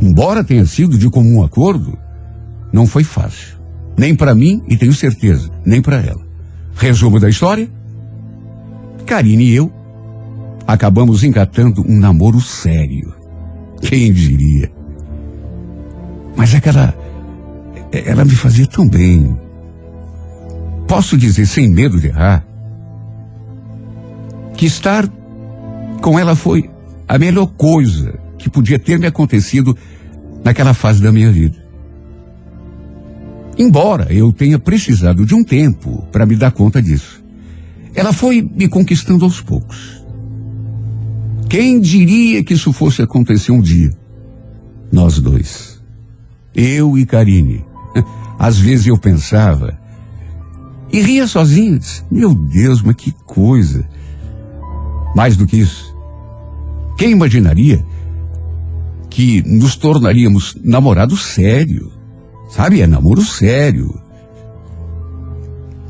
Embora 0.00 0.42
tenha 0.42 0.64
sido 0.64 0.96
de 0.96 1.10
comum 1.10 1.42
acordo, 1.42 1.98
não 2.72 2.86
foi 2.86 3.04
fácil. 3.04 3.58
Nem 3.98 4.14
para 4.14 4.34
mim, 4.34 4.62
e 4.66 4.76
tenho 4.76 4.94
certeza, 4.94 5.50
nem 5.64 5.82
para 5.82 6.00
ela. 6.00 6.26
Resumo 6.74 7.20
da 7.20 7.28
história: 7.28 7.70
Karine 9.04 9.44
e 9.44 9.54
eu 9.54 9.70
acabamos 10.66 11.22
engatando 11.22 11.84
um 11.86 11.98
namoro 11.98 12.40
sério. 12.40 13.14
Quem 13.82 14.10
diria? 14.10 14.72
Mas 16.36 16.54
aquela. 16.54 16.94
Ela 17.92 18.24
me 18.24 18.32
fazia 18.32 18.66
tão 18.66 18.88
bem. 18.88 19.38
Posso 20.88 21.16
dizer 21.16 21.46
sem 21.46 21.68
medo 21.68 22.00
de 22.00 22.08
errar 22.08 22.44
que 24.56 24.66
estar 24.66 25.08
com 26.00 26.18
ela 26.18 26.36
foi 26.36 26.70
a 27.08 27.18
melhor 27.18 27.46
coisa 27.46 28.18
que 28.38 28.48
podia 28.48 28.78
ter 28.78 28.98
me 28.98 29.06
acontecido 29.06 29.76
naquela 30.44 30.74
fase 30.74 31.02
da 31.02 31.10
minha 31.10 31.30
vida. 31.30 31.64
Embora 33.56 34.12
eu 34.12 34.32
tenha 34.32 34.58
precisado 34.58 35.24
de 35.24 35.34
um 35.34 35.44
tempo 35.44 36.06
para 36.10 36.26
me 36.26 36.36
dar 36.36 36.50
conta 36.50 36.82
disso, 36.82 37.24
ela 37.94 38.12
foi 38.12 38.42
me 38.42 38.68
conquistando 38.68 39.24
aos 39.24 39.40
poucos. 39.40 40.04
Quem 41.48 41.80
diria 41.80 42.42
que 42.42 42.54
isso 42.54 42.72
fosse 42.72 43.00
acontecer 43.00 43.52
um 43.52 43.60
dia? 43.60 43.92
Nós 44.90 45.20
dois. 45.20 45.73
Eu 46.54 46.96
e 46.96 47.04
Karine. 47.04 47.64
Às 48.38 48.58
vezes 48.58 48.86
eu 48.86 48.98
pensava 48.98 49.78
e 50.94 51.00
ria 51.00 51.26
sozinho. 51.26 51.80
Meu 52.08 52.32
Deus, 52.32 52.80
mas 52.80 52.94
que 52.94 53.12
coisa. 53.26 53.84
Mais 55.16 55.36
do 55.36 55.44
que 55.44 55.56
isso. 55.56 55.92
Quem 56.96 57.10
imaginaria 57.10 57.84
que 59.10 59.42
nos 59.42 59.74
tornaríamos 59.74 60.56
namorados 60.62 61.24
sério? 61.24 61.90
Sabe, 62.48 62.80
é 62.80 62.86
namoro 62.86 63.22
sério. 63.22 64.00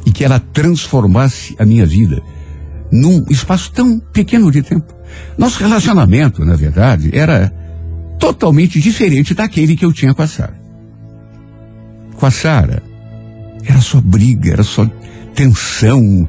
E 0.07 0.11
que 0.11 0.25
ela 0.25 0.41
transformasse 0.41 1.55
a 1.59 1.67
minha 1.67 1.85
vida 1.85 2.23
num 2.91 3.27
espaço 3.29 3.73
tão 3.73 3.99
pequeno 4.01 4.51
de 4.51 4.63
tempo. 4.63 4.95
Nosso 5.37 5.59
relacionamento, 5.59 6.45
na 6.47 6.57
verdade, 6.57 7.11
era 7.13 7.53
totalmente 8.19 8.81
diferente 8.81 9.35
daquele 9.35 9.77
que 9.77 9.85
eu 9.85 9.93
tinha 9.93 10.15
com 10.15 10.23
a 10.23 10.27
Sara. 10.27 10.59
Com 12.17 12.27
a 12.27 12.31
Sara, 12.31 12.83
era 13.65 13.81
só 13.81 14.01
briga, 14.01 14.53
era 14.53 14.63
só 14.63 14.89
tensão. 15.35 16.29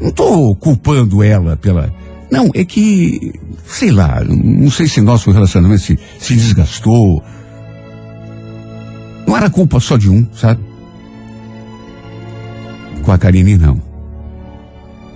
Não 0.00 0.08
estou 0.08 0.54
culpando 0.56 1.22
ela 1.22 1.56
pela. 1.56 1.92
Não, 2.30 2.50
é 2.54 2.64
que, 2.64 3.32
sei 3.66 3.90
lá, 3.90 4.22
não 4.24 4.70
sei 4.70 4.86
se 4.86 5.00
nosso 5.00 5.30
relacionamento 5.30 5.82
se, 5.82 5.98
se 6.18 6.34
desgastou. 6.34 7.22
Não 9.26 9.36
era 9.36 9.50
culpa 9.50 9.80
só 9.80 9.96
de 9.96 10.08
um, 10.08 10.26
sabe? 10.34 10.62
Com 13.02 13.12
a 13.12 13.18
Karine, 13.18 13.56
não. 13.56 13.80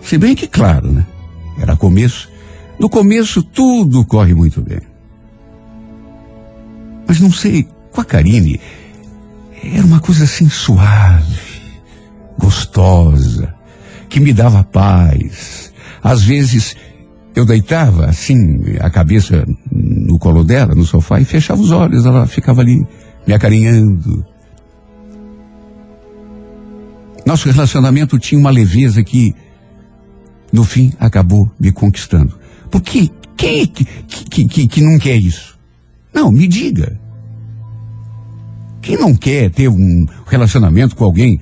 Se 0.03 0.19
bem 0.19 0.35
que, 0.35 0.49
claro, 0.49 0.91
né? 0.91 1.07
Era 1.59 1.77
começo. 1.77 2.29
No 2.79 2.89
começo, 2.89 3.43
tudo 3.43 4.05
corre 4.05 4.35
muito 4.35 4.61
bem. 4.61 4.92
Mas 7.07 7.21
não 7.21 7.33
sei, 7.33 7.67
com 7.91 8.01
a 8.01 8.05
Karine, 8.05 8.61
era 9.63 9.85
uma 9.85 10.01
coisa 10.01 10.25
assim 10.25 10.49
suave, 10.49 11.63
gostosa, 12.39 13.55
que 14.09 14.21
me 14.21 14.33
dava 14.33 14.65
paz. 14.65 15.73
Às 16.03 16.23
vezes 16.23 16.77
eu 17.35 17.45
deitava 17.45 18.07
assim 18.07 18.61
a 18.81 18.91
cabeça 18.91 19.47
no 19.71 20.19
colo 20.19 20.45
dela, 20.45 20.75
no 20.75 20.85
sofá, 20.85 21.21
e 21.21 21.25
fechava 21.25 21.61
os 21.61 21.71
olhos, 21.71 22.05
ela 22.05 22.27
ficava 22.27 22.61
ali 22.61 22.85
me 23.27 23.33
acarinhando. 23.33 24.25
Nosso 27.25 27.49
relacionamento 27.49 28.19
tinha 28.19 28.39
uma 28.39 28.51
leveza 28.51 29.03
que, 29.03 29.35
no 30.53 30.65
fim, 30.65 30.93
acabou 30.99 31.51
me 31.59 31.71
conquistando. 31.71 32.39
Por 32.71 32.81
quê? 32.81 33.09
Quem 33.37 33.63
é 33.63 33.67
que, 33.67 33.85
que, 33.85 34.45
que, 34.45 34.69
que 34.69 34.81
não 34.83 34.99
quer 34.99 35.17
isso? 35.17 35.52
Não, 36.15 36.31
me 36.31 36.47
diga. 36.47 37.01
Quem 38.83 38.99
não 38.99 39.15
quer 39.15 39.51
ter 39.51 39.69
um 39.69 40.07
relacionamento 40.27 40.97
com 40.97 41.05
alguém 41.05 41.41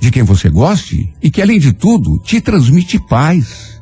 de 0.00 0.10
quem 0.10 0.22
você 0.22 0.48
goste 0.48 1.12
e 1.20 1.30
que, 1.30 1.42
além 1.42 1.58
de 1.58 1.72
tudo, 1.72 2.18
te 2.22 2.40
transmite 2.40 2.98
paz? 3.08 3.80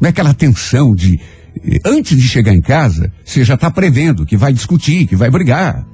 Não 0.00 0.08
é 0.08 0.10
aquela 0.10 0.34
tensão 0.34 0.94
de, 0.94 1.20
eh, 1.62 1.78
antes 1.84 2.16
de 2.20 2.28
chegar 2.28 2.52
em 2.52 2.60
casa, 2.60 3.12
você 3.24 3.44
já 3.44 3.54
está 3.54 3.70
prevendo 3.70 4.26
que 4.26 4.36
vai 4.36 4.52
discutir, 4.52 5.06
que 5.06 5.16
vai 5.16 5.30
brigar. 5.30 5.86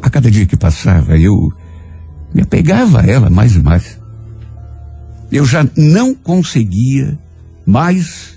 A 0.00 0.08
cada 0.08 0.30
dia 0.30 0.46
que 0.46 0.56
passava, 0.56 1.18
eu 1.18 1.32
me 2.32 2.42
apegava 2.42 3.00
a 3.00 3.06
ela 3.06 3.28
mais 3.28 3.56
e 3.56 3.62
mais. 3.62 3.98
Eu 5.30 5.44
já 5.44 5.66
não 5.76 6.14
conseguia 6.14 7.18
mais 7.66 8.35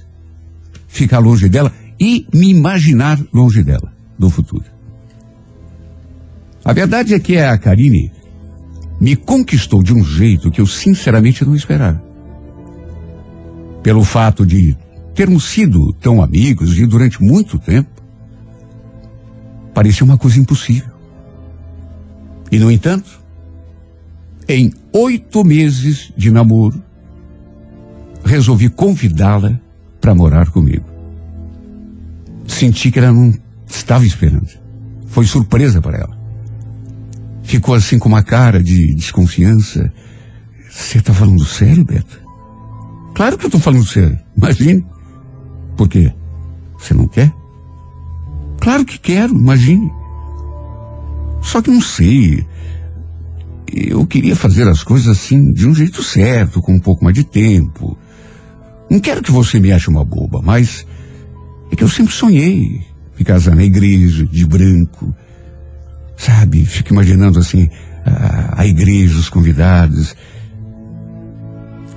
ficar 0.90 1.20
longe 1.20 1.48
dela 1.48 1.72
e 1.98 2.28
me 2.34 2.50
imaginar 2.50 3.18
longe 3.32 3.64
dela, 3.64 3.94
no 4.18 4.30
futuro. 4.30 4.66
A 6.66 6.74
verdade 6.74 7.14
é 7.14 7.20
que 7.20 7.38
a 7.38 7.58
Karine 7.58 8.12
me 9.00 9.16
conquistou 9.16 9.82
de 9.82 9.94
um 9.94 10.04
jeito 10.04 10.52
que 10.52 10.60
eu 10.60 10.68
sinceramente 10.68 11.46
não 11.46 11.56
esperava. 11.56 12.04
Pelo 13.82 14.04
fato 14.04 14.46
de 14.46 14.76
termos 15.16 15.46
sido 15.46 15.94
tão 15.94 16.22
amigos 16.22 16.78
e 16.78 16.86
durante 16.86 17.24
muito 17.24 17.58
tempo, 17.58 17.90
parecia 19.74 20.04
uma 20.04 20.18
coisa 20.18 20.40
impossível. 20.40 20.92
E, 22.52 22.58
no 22.58 22.70
entanto, 22.70 23.22
em 24.48 24.74
oito 24.92 25.44
meses 25.44 26.12
de 26.18 26.32
namoro, 26.32 26.84
resolvi 28.26 28.70
convidá-la 28.70 29.60
para 30.00 30.16
morar 30.16 30.50
comigo. 30.52 30.86
Senti 32.48 32.92
que 32.92 33.00
ela 33.00 33.12
não 33.12 33.34
estava 33.68 34.06
esperando. 34.06 34.50
Foi 35.08 35.26
surpresa 35.26 35.82
para 35.82 35.98
ela. 35.98 36.18
Ficou 37.44 37.74
assim 37.74 37.98
com 37.98 38.10
uma 38.10 38.24
cara 38.24 38.62
de 38.62 38.94
desconfiança. 38.96 39.92
Você 40.70 41.00
está 41.00 41.14
falando 41.14 41.44
sério, 41.46 41.84
Beto? 41.84 42.22
Claro 43.16 43.38
que 43.38 43.46
eu 43.46 43.50
estou 43.50 43.62
falando 43.62 43.86
sério. 43.86 44.20
Imagine. 44.38 44.86
Por 45.76 45.88
quê? 45.88 46.14
Você 46.78 46.94
não 46.94 47.08
quer? 47.08 47.34
Claro 48.60 48.86
que 48.86 49.00
quero, 49.00 49.34
imagine. 49.34 49.92
Só 51.42 51.62
que 51.62 51.72
não 51.72 51.82
sei. 51.82 52.46
Eu 53.68 54.06
queria 54.06 54.36
fazer 54.36 54.68
as 54.68 54.84
coisas 54.84 55.08
assim 55.08 55.52
de 55.52 55.68
um 55.68 55.74
jeito 55.74 56.04
certo, 56.04 56.62
com 56.62 56.74
um 56.74 56.80
pouco 56.80 57.04
mais 57.04 57.16
de 57.16 57.24
tempo. 57.24 57.98
Não 58.90 59.00
quero 59.00 59.22
que 59.22 59.32
você 59.32 59.60
me 59.60 59.72
ache 59.72 59.90
uma 59.90 60.04
boba, 60.04 60.42
mas 60.42 60.86
é 61.72 61.76
que 61.76 61.84
eu 61.84 61.90
sempre 61.90 62.14
sonhei 62.14 62.82
me 63.18 63.26
casar 63.26 63.56
na 63.56 63.64
igreja, 63.64 64.26
de 64.26 64.46
branco, 64.46 65.14
Sabe, 66.20 66.66
fico 66.66 66.92
imaginando 66.92 67.40
assim, 67.40 67.70
a, 68.06 68.62
a 68.62 68.68
igreja, 68.68 69.18
os 69.18 69.30
convidados. 69.30 70.14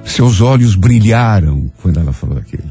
Seus 0.05 0.40
olhos 0.40 0.76
brilharam 0.76 1.68
quando 1.83 1.98
ela 1.98 2.12
falou 2.12 2.38
aquilo. 2.38 2.70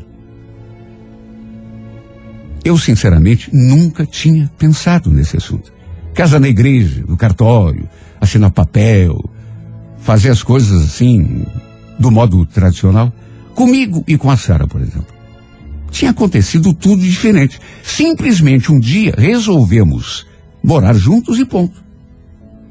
Eu, 2.64 2.78
sinceramente, 2.78 3.50
nunca 3.54 4.06
tinha 4.06 4.50
pensado 4.58 5.10
nesse 5.10 5.36
assunto. 5.36 5.74
Casa 6.14 6.40
na 6.40 6.48
igreja, 6.48 7.04
no 7.06 7.18
cartório, 7.18 7.90
assinar 8.22 8.50
papel, 8.52 9.22
fazer 10.00 10.30
as 10.30 10.42
coisas 10.42 10.86
assim, 10.86 11.46
do 12.00 12.10
modo 12.10 12.46
tradicional. 12.46 13.12
Comigo 13.56 14.04
e 14.08 14.18
com 14.18 14.30
a 14.30 14.38
Sara, 14.38 14.68
por 14.68 14.82
exemplo. 14.82 15.08
Tinha 15.90 16.12
acontecido 16.12 16.74
tudo 16.74 17.02
diferente. 17.02 17.60
Simplesmente 17.84 18.72
um 18.72 18.80
dia 18.80 19.14
resolvemos 19.18 20.26
morar 20.64 20.94
juntos 20.94 21.38
e 21.40 21.46
ponto. 21.46 21.84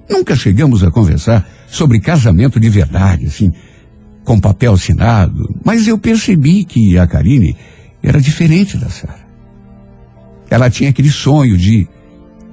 Nunca 0.08 0.34
chegamos 0.34 0.82
a 0.82 0.90
conversar 0.90 1.46
sobre 1.68 2.00
casamento 2.00 2.58
de 2.58 2.68
verdade, 2.68 3.26
assim, 3.26 3.52
com 4.24 4.40
papel 4.40 4.72
assinado, 4.72 5.48
mas 5.64 5.86
eu 5.86 5.98
percebi 5.98 6.64
que 6.64 6.98
a 6.98 7.06
Karine 7.06 7.56
era 8.02 8.20
diferente 8.20 8.76
da 8.76 8.88
Sara. 8.88 9.28
Ela 10.48 10.68
tinha 10.68 10.90
aquele 10.90 11.10
sonho 11.10 11.56
de 11.56 11.86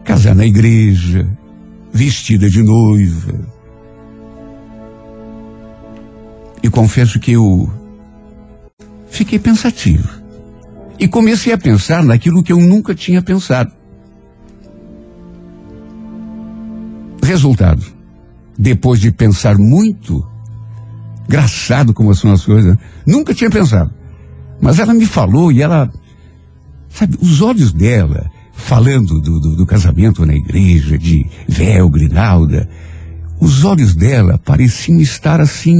casar 0.03 0.35
na 0.35 0.45
igreja, 0.45 1.27
vestida 1.91 2.49
de 2.49 2.61
noiva. 2.61 3.33
E 6.61 6.69
confesso 6.69 7.19
que 7.19 7.31
eu 7.31 7.71
fiquei 9.17 9.39
pensativo. 9.39 10.07
E 10.99 11.07
comecei 11.07 11.51
a 11.53 11.57
pensar 11.57 12.03
naquilo 12.03 12.43
que 12.43 12.51
eu 12.51 12.59
nunca 12.59 12.93
tinha 12.93 13.21
pensado. 13.21 13.71
Resultado. 17.21 17.83
Depois 18.57 18.99
de 18.99 19.11
pensar 19.11 19.57
muito, 19.57 20.25
engraçado 21.27 21.93
como 21.93 22.15
são 22.15 22.31
as 22.31 22.43
coisas, 22.43 22.77
nunca 23.05 23.33
tinha 23.33 23.49
pensado. 23.49 23.91
Mas 24.59 24.79
ela 24.79 24.93
me 24.93 25.05
falou 25.05 25.51
e 25.51 25.61
ela, 25.61 25.91
sabe, 26.89 27.17
os 27.21 27.41
olhos 27.41 27.71
dela, 27.71 28.31
falando 28.53 29.21
do, 29.21 29.39
do, 29.39 29.55
do 29.55 29.65
casamento 29.65 30.25
na 30.25 30.33
igreja, 30.33 30.97
de 30.97 31.29
véu, 31.47 31.89
grinalda, 31.89 32.67
os 33.39 33.63
olhos 33.63 33.93
dela 33.93 34.39
pareciam 34.43 34.99
estar 34.99 35.39
assim, 35.39 35.75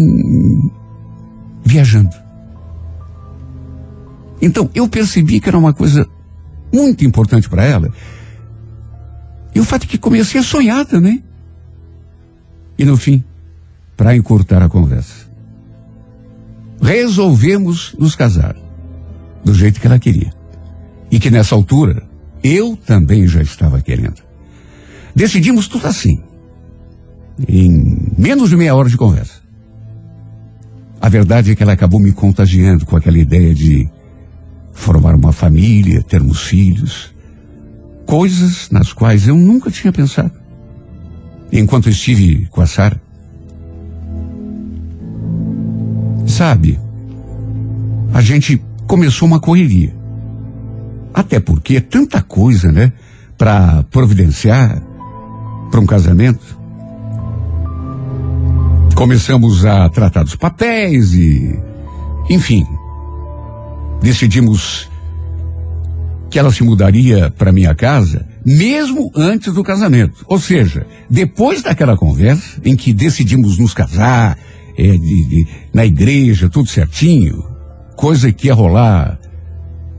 viajando. 1.66 2.27
Então, 4.42 4.70
eu 4.74 4.88
percebi 4.88 5.40
que 5.40 5.50
era 5.50 5.58
uma 5.58 5.74
coisa 5.74 6.08
muito 6.74 7.06
importante 7.06 7.50
para 7.50 7.64
ela. 7.64 7.92
E 9.54 9.60
o 9.60 9.66
fato 9.66 9.86
é 9.86 9.88
que 9.88 9.98
comecei 9.98 10.40
a 10.40 10.44
sonhar 10.44 10.86
também. 10.86 11.24
E 12.78 12.86
no 12.86 12.96
fim, 12.96 13.24
para 13.96 14.16
encurtar 14.16 14.62
a 14.62 14.70
conversa, 14.70 15.28
resolvemos 16.82 17.96
nos 17.98 18.16
casar 18.16 18.56
do 19.44 19.54
jeito 19.54 19.80
que 19.80 19.88
ela 19.88 19.98
queria. 19.98 20.32
E 21.10 21.20
que 21.20 21.32
nessa 21.32 21.56
altura 21.56 22.04
eu 22.44 22.76
também 22.76 23.28
já 23.28 23.42
estava 23.42 23.82
querendo. 23.82 24.22
Decidimos 25.16 25.68
tudo 25.68 25.88
assim, 25.88 26.22
em 27.48 28.14
menos 28.18 28.50
de 28.50 28.58
meia 28.58 28.76
hora 28.76 28.90
de 28.90 28.98
conversa. 28.98 29.42
A 31.02 31.10
verdade 31.10 31.52
é 31.52 31.56
que 31.56 31.64
ela 31.64 31.74
acabou 31.74 32.00
me 32.00 32.12
contagiando 32.12 32.86
com 32.86 32.96
aquela 32.96 33.18
ideia 33.18 33.54
de 33.54 33.90
formar 34.78 35.16
uma 35.16 35.34
família, 35.34 36.04
termos 36.04 36.44
filhos, 36.44 37.14
coisas 38.06 38.70
nas 38.72 38.94
quais 38.94 39.28
eu 39.28 39.36
nunca 39.36 39.70
tinha 39.70 39.92
pensado 39.92 40.32
enquanto 41.52 41.90
estive 41.90 42.46
com 42.48 42.62
a 42.62 42.68
Sara. 42.68 43.02
Sabe, 46.26 46.80
a 48.14 48.22
gente 48.22 48.62
começou 48.86 49.28
uma 49.28 49.40
correria. 49.40 49.96
Até 51.14 51.40
porque 51.40 51.78
é 51.78 51.82
tanta 51.82 52.22
coisa, 52.22 52.72
né? 52.72 52.94
Para 53.38 53.84
providenciar 53.84 54.82
para 55.72 55.80
um 55.80 55.86
casamento. 55.86 56.58
Começamos 58.94 59.66
a 59.66 59.90
tratar 59.90 60.24
dos 60.24 60.36
papéis 60.36 61.14
e, 61.14 61.58
enfim, 62.30 62.66
decidimos 64.02 64.90
que 66.30 66.38
ela 66.38 66.52
se 66.52 66.64
mudaria 66.64 67.32
para 67.32 67.52
minha 67.52 67.74
casa 67.74 68.26
mesmo 68.46 69.12
antes 69.14 69.54
do 69.54 69.64
casamento. 69.64 70.24
Ou 70.26 70.40
seja, 70.40 70.88
depois 71.10 71.62
daquela 71.62 71.98
conversa 71.98 72.62
em 72.64 72.78
que 72.78 72.94
decidimos 72.94 73.58
nos 73.58 73.74
casar, 73.74 74.38
é, 74.78 74.92
de, 74.92 74.98
de, 74.98 75.48
na 75.74 75.86
igreja, 75.86 76.50
tudo 76.50 76.70
certinho, 76.70 77.44
coisa 77.98 78.32
que 78.32 78.48
ia 78.48 78.54
rolar 78.54 79.20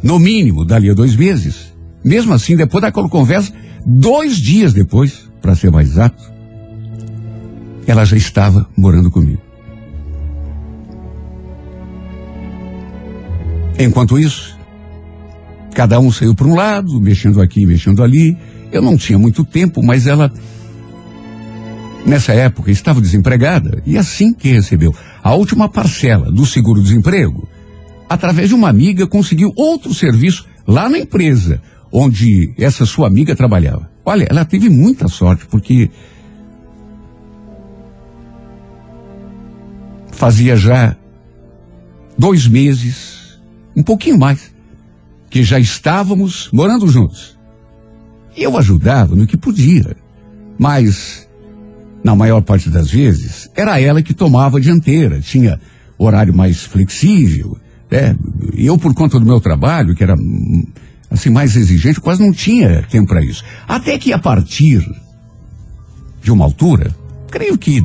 no 0.02 0.18
mínimo 0.18 0.64
dali 0.64 0.88
a 0.88 0.94
dois 0.94 1.14
meses. 1.14 1.74
Mesmo 2.02 2.32
assim, 2.32 2.56
depois 2.56 2.80
daquela 2.80 3.08
conversa, 3.08 3.52
dois 3.84 4.36
dias 4.36 4.72
depois, 4.72 5.28
para 5.42 5.54
ser 5.54 5.70
mais 5.70 5.90
exato, 5.90 6.22
ela 7.86 8.04
já 8.04 8.16
estava 8.16 8.66
morando 8.76 9.10
comigo. 9.10 9.47
Enquanto 13.78 14.18
isso, 14.18 14.58
Cada 15.78 16.00
um 16.00 16.10
saiu 16.10 16.34
para 16.34 16.48
um 16.48 16.56
lado, 16.56 17.00
mexendo 17.00 17.40
aqui, 17.40 17.64
mexendo 17.64 18.02
ali. 18.02 18.36
Eu 18.72 18.82
não 18.82 18.96
tinha 18.96 19.16
muito 19.16 19.44
tempo, 19.44 19.80
mas 19.80 20.08
ela, 20.08 20.32
nessa 22.04 22.32
época, 22.32 22.72
estava 22.72 23.00
desempregada 23.00 23.80
e 23.86 23.96
assim 23.96 24.34
que 24.34 24.50
recebeu 24.50 24.92
a 25.22 25.34
última 25.34 25.68
parcela 25.68 26.32
do 26.32 26.44
seguro-desemprego, 26.44 27.48
através 28.08 28.48
de 28.48 28.56
uma 28.56 28.68
amiga, 28.68 29.06
conseguiu 29.06 29.52
outro 29.54 29.94
serviço 29.94 30.46
lá 30.66 30.88
na 30.88 30.98
empresa 30.98 31.62
onde 31.92 32.52
essa 32.58 32.84
sua 32.84 33.06
amiga 33.06 33.36
trabalhava. 33.36 33.88
Olha, 34.04 34.26
ela 34.28 34.44
teve 34.44 34.68
muita 34.68 35.06
sorte 35.06 35.46
porque 35.46 35.92
fazia 40.10 40.56
já 40.56 40.96
dois 42.18 42.48
meses, 42.48 43.17
um 43.78 43.82
pouquinho 43.84 44.18
mais, 44.18 44.52
que 45.30 45.44
já 45.44 45.56
estávamos 45.56 46.50
morando 46.52 46.88
juntos. 46.88 47.38
Eu 48.36 48.58
ajudava 48.58 49.14
no 49.14 49.24
que 49.24 49.36
podia, 49.36 49.96
mas 50.58 51.28
na 52.02 52.16
maior 52.16 52.42
parte 52.42 52.68
das 52.68 52.90
vezes 52.90 53.48
era 53.54 53.80
ela 53.80 54.02
que 54.02 54.12
tomava 54.12 54.58
a 54.58 54.60
dianteira, 54.60 55.20
tinha 55.20 55.60
horário 55.96 56.34
mais 56.34 56.64
flexível, 56.64 57.56
né? 57.88 58.16
Eu 58.56 58.76
por 58.76 58.92
conta 58.94 59.20
do 59.20 59.26
meu 59.26 59.40
trabalho, 59.40 59.94
que 59.94 60.02
era 60.02 60.16
assim 61.08 61.30
mais 61.30 61.54
exigente, 61.54 62.00
quase 62.00 62.20
não 62.20 62.32
tinha 62.32 62.82
tempo 62.82 63.06
para 63.06 63.24
isso. 63.24 63.44
Até 63.66 63.96
que 63.96 64.12
a 64.12 64.18
partir 64.18 64.84
de 66.20 66.32
uma 66.32 66.44
altura, 66.44 66.92
creio 67.30 67.56
que 67.56 67.80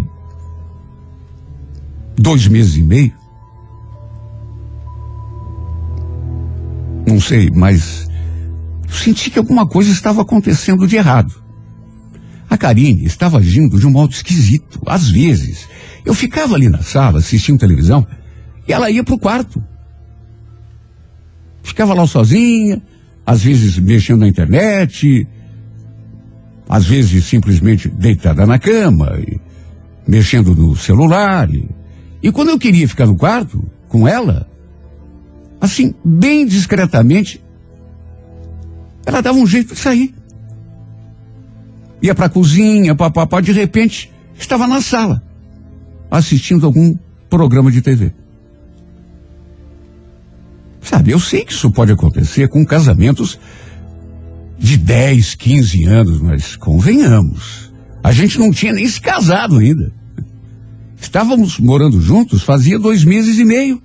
dois 2.18 2.48
meses 2.48 2.78
e 2.78 2.82
meio, 2.82 3.14
Não 7.06 7.20
sei, 7.20 7.50
mas 7.50 8.08
senti 8.90 9.30
que 9.30 9.40
alguma 9.40 9.68
coisa 9.68 9.92
estava 9.92 10.22
acontecendo 10.22 10.88
de 10.88 10.96
errado. 10.96 11.34
A 12.50 12.58
Karine 12.58 13.06
estava 13.06 13.40
agindo 13.40 13.80
de 13.80 13.88
um 13.88 13.92
modo 13.92 14.14
esquisito. 14.14 14.80
Às 14.86 15.10
vezes, 15.10 15.68
eu 16.06 16.14
ficava 16.14 16.56
ali 16.56 16.70
na 16.70 16.82
sala 16.82 17.20
assistindo 17.20 17.60
televisão 17.60 18.06
e 18.68 18.72
ela 18.72 18.90
ia 18.90 19.04
para 19.04 19.16
o 19.16 19.20
quarto. 19.20 19.64
Ficava 21.64 21.94
lá 21.94 22.06
sozinha, 22.06 22.82
às 23.26 23.44
vezes 23.44 23.80
mexendo 23.80 24.20
na 24.20 24.28
internet, 24.28 25.28
às 26.70 26.86
vezes 26.86 27.26
simplesmente 27.26 27.90
deitada 27.90 28.46
na 28.46 28.60
cama, 28.60 29.18
e, 29.20 29.40
mexendo 30.08 30.56
no 30.56 30.76
celular. 30.76 31.50
E, 31.50 31.70
e 32.22 32.32
quando 32.32 32.50
eu 32.50 32.60
queria 32.60 32.88
ficar 32.88 33.08
no 33.08 33.16
quarto 33.16 33.64
com 33.88 34.08
ela, 34.08 34.48
assim, 35.64 35.96
bem 36.04 36.46
discretamente, 36.46 37.42
ela 39.06 39.22
dava 39.22 39.38
um 39.38 39.48
jeito 39.48 39.74
de 39.74 39.80
sair. 39.80 40.14
Ia 42.02 42.14
para 42.14 42.26
a 42.26 42.30
cozinha, 42.30 42.94
papapá, 42.94 43.40
de 43.40 43.54
repente, 43.54 44.12
estava 44.38 44.68
na 44.68 44.82
sala, 44.82 45.24
assistindo 46.12 46.66
algum 46.66 46.98
programa 47.30 47.72
de 47.72 47.82
TV. 47.82 48.14
Sabe, 50.82 51.12
eu 51.12 51.20
sei 51.20 51.46
que 51.46 51.54
isso 51.54 51.72
pode 51.72 51.94
acontecer 51.94 52.50
com 52.50 52.66
casamentos 52.66 53.40
de 54.60 54.76
10, 54.76 55.36
15 55.36 55.86
anos, 55.86 56.20
mas 56.20 56.58
convenhamos, 56.58 57.72
a 58.04 58.12
gente 58.12 58.38
não 58.38 58.52
tinha 58.52 58.74
nem 58.74 58.86
se 58.86 59.00
casado 59.00 59.60
ainda. 59.60 59.94
Estávamos 61.00 61.58
morando 61.58 62.02
juntos 62.02 62.44
fazia 62.44 62.78
dois 62.78 63.06
meses 63.06 63.40
e 63.40 63.46
meio. 63.46 63.82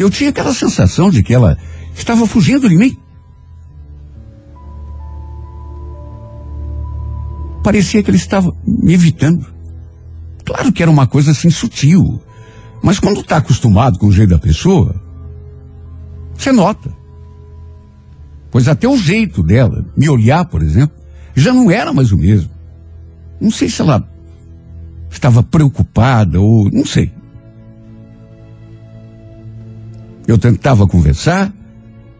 Eu 0.00 0.08
tinha 0.08 0.30
aquela 0.30 0.54
sensação 0.54 1.10
de 1.10 1.22
que 1.22 1.34
ela 1.34 1.58
estava 1.94 2.26
fugindo 2.26 2.66
de 2.66 2.74
mim. 2.74 2.96
Parecia 7.62 8.02
que 8.02 8.10
ele 8.10 8.16
estava 8.16 8.50
me 8.66 8.94
evitando. 8.94 9.46
Claro 10.42 10.72
que 10.72 10.82
era 10.82 10.90
uma 10.90 11.06
coisa 11.06 11.32
assim 11.32 11.50
sutil. 11.50 12.18
Mas 12.82 12.98
quando 12.98 13.20
está 13.20 13.36
acostumado 13.36 13.98
com 13.98 14.06
o 14.06 14.12
jeito 14.12 14.30
da 14.30 14.38
pessoa, 14.38 14.98
você 16.34 16.50
nota. 16.50 16.90
Pois 18.50 18.68
até 18.68 18.88
o 18.88 18.96
jeito 18.96 19.42
dela, 19.42 19.84
me 19.94 20.08
olhar, 20.08 20.46
por 20.46 20.62
exemplo, 20.62 20.96
já 21.34 21.52
não 21.52 21.70
era 21.70 21.92
mais 21.92 22.10
o 22.10 22.16
mesmo. 22.16 22.50
Não 23.38 23.50
sei 23.50 23.68
se 23.68 23.82
ela 23.82 24.02
estava 25.10 25.42
preocupada 25.42 26.40
ou 26.40 26.70
não 26.70 26.86
sei. 26.86 27.19
Eu 30.30 30.38
tentava 30.38 30.86
conversar, 30.86 31.52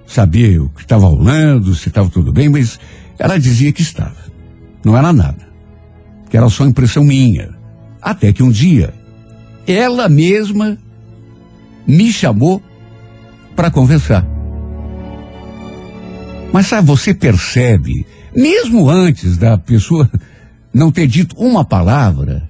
saber 0.04 0.60
o 0.60 0.68
que 0.70 0.80
estava 0.80 1.06
rolando, 1.06 1.72
se 1.76 1.90
estava 1.90 2.10
tudo 2.10 2.32
bem, 2.32 2.48
mas 2.48 2.76
ela 3.16 3.38
dizia 3.38 3.72
que 3.72 3.82
estava. 3.82 4.16
Não 4.84 4.98
era 4.98 5.12
nada. 5.12 5.48
Que 6.28 6.36
era 6.36 6.48
só 6.48 6.66
impressão 6.66 7.04
minha. 7.04 7.50
Até 8.02 8.32
que 8.32 8.42
um 8.42 8.50
dia, 8.50 8.92
ela 9.64 10.08
mesma 10.08 10.76
me 11.86 12.12
chamou 12.12 12.60
para 13.54 13.70
conversar. 13.70 14.26
Mas 16.52 16.66
sabe, 16.66 16.88
você 16.88 17.14
percebe, 17.14 18.04
mesmo 18.34 18.90
antes 18.90 19.36
da 19.36 19.56
pessoa 19.56 20.10
não 20.74 20.90
ter 20.90 21.06
dito 21.06 21.36
uma 21.38 21.64
palavra, 21.64 22.49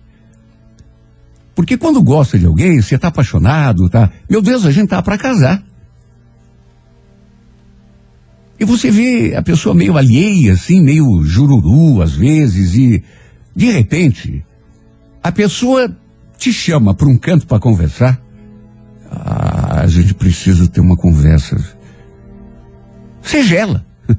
porque 1.54 1.76
quando 1.76 2.02
gosta 2.02 2.38
de 2.38 2.46
alguém, 2.46 2.80
você 2.80 2.94
está 2.94 3.08
apaixonado, 3.08 3.88
tá? 3.88 4.10
Meu 4.28 4.40
Deus, 4.40 4.64
a 4.64 4.70
gente 4.70 4.88
tá 4.88 5.02
para 5.02 5.18
casar. 5.18 5.62
E 8.58 8.64
você 8.64 8.90
vê 8.90 9.34
a 9.34 9.42
pessoa 9.42 9.74
meio 9.74 9.96
alheia, 9.96 10.52
assim, 10.52 10.82
meio 10.82 11.22
jururu 11.24 12.02
às 12.02 12.12
vezes, 12.12 12.74
e 12.74 13.02
de 13.56 13.70
repente 13.70 14.44
a 15.22 15.32
pessoa 15.32 15.94
te 16.36 16.52
chama 16.52 16.94
para 16.94 17.08
um 17.08 17.16
canto 17.16 17.46
para 17.46 17.58
conversar. 17.58 18.20
Ah, 19.10 19.80
a 19.80 19.86
gente 19.86 20.14
precisa 20.14 20.68
ter 20.68 20.80
uma 20.80 20.96
conversa. 20.96 21.56
Você 23.22 23.42
gela. 23.42 23.84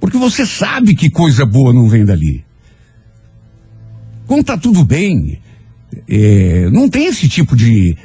Porque 0.00 0.18
você 0.18 0.44
sabe 0.44 0.94
que 0.94 1.10
coisa 1.10 1.46
boa 1.46 1.72
não 1.72 1.88
vem 1.88 2.04
dali. 2.04 2.47
Quando 4.28 4.44
tá 4.44 4.58
tudo 4.58 4.84
bem, 4.84 5.40
é, 6.06 6.68
não 6.70 6.86
tem 6.86 7.06
esse 7.06 7.26
tipo 7.26 7.56
de. 7.56 7.96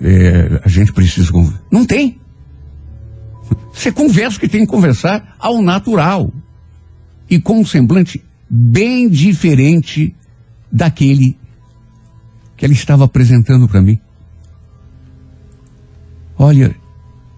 É, 0.00 0.60
a 0.64 0.68
gente 0.68 0.92
precisa. 0.92 1.32
Não 1.70 1.86
tem. 1.86 2.20
Você 3.72 3.92
conversa 3.92 4.36
o 4.36 4.40
que 4.40 4.48
tem 4.48 4.62
que 4.62 4.66
conversar 4.66 5.36
ao 5.38 5.62
natural. 5.62 6.32
E 7.30 7.38
com 7.38 7.60
um 7.60 7.64
semblante 7.64 8.20
bem 8.50 9.08
diferente 9.08 10.12
daquele 10.72 11.38
que 12.56 12.64
ela 12.64 12.74
estava 12.74 13.04
apresentando 13.04 13.68
para 13.68 13.80
mim. 13.80 14.00
Olha, 16.36 16.74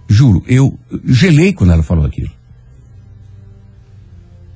juro, 0.09 0.43
eu 0.47 0.79
gelei 1.05 1.53
quando 1.53 1.73
ela 1.75 1.83
falou 1.83 2.07
aquilo. 2.07 2.31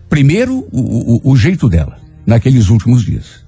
Primeiro, 0.09 0.67
o, 0.73 1.29
o, 1.29 1.33
o 1.33 1.37
jeito 1.37 1.69
dela, 1.69 1.99
naqueles 2.25 2.71
últimos 2.71 3.05
dias. 3.05 3.44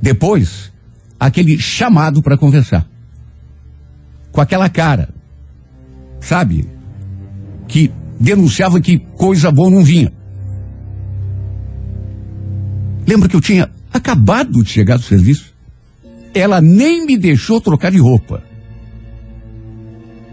Depois, 0.00 0.72
aquele 1.18 1.58
chamado 1.58 2.22
para 2.22 2.38
conversar. 2.38 2.88
Com 4.30 4.40
aquela 4.40 4.68
cara, 4.68 5.08
sabe? 6.20 6.68
Que 7.66 7.90
denunciava 8.18 8.80
que 8.80 8.98
coisa 8.98 9.50
boa 9.50 9.70
não 9.70 9.82
vinha. 9.82 10.12
Lembra 13.06 13.28
que 13.28 13.36
eu 13.36 13.40
tinha 13.40 13.70
acabado 13.92 14.62
de 14.62 14.70
chegar 14.70 14.96
do 14.96 15.02
serviço? 15.02 15.54
Ela 16.34 16.60
nem 16.60 17.06
me 17.06 17.16
deixou 17.16 17.60
trocar 17.60 17.90
de 17.90 17.98
roupa. 17.98 18.42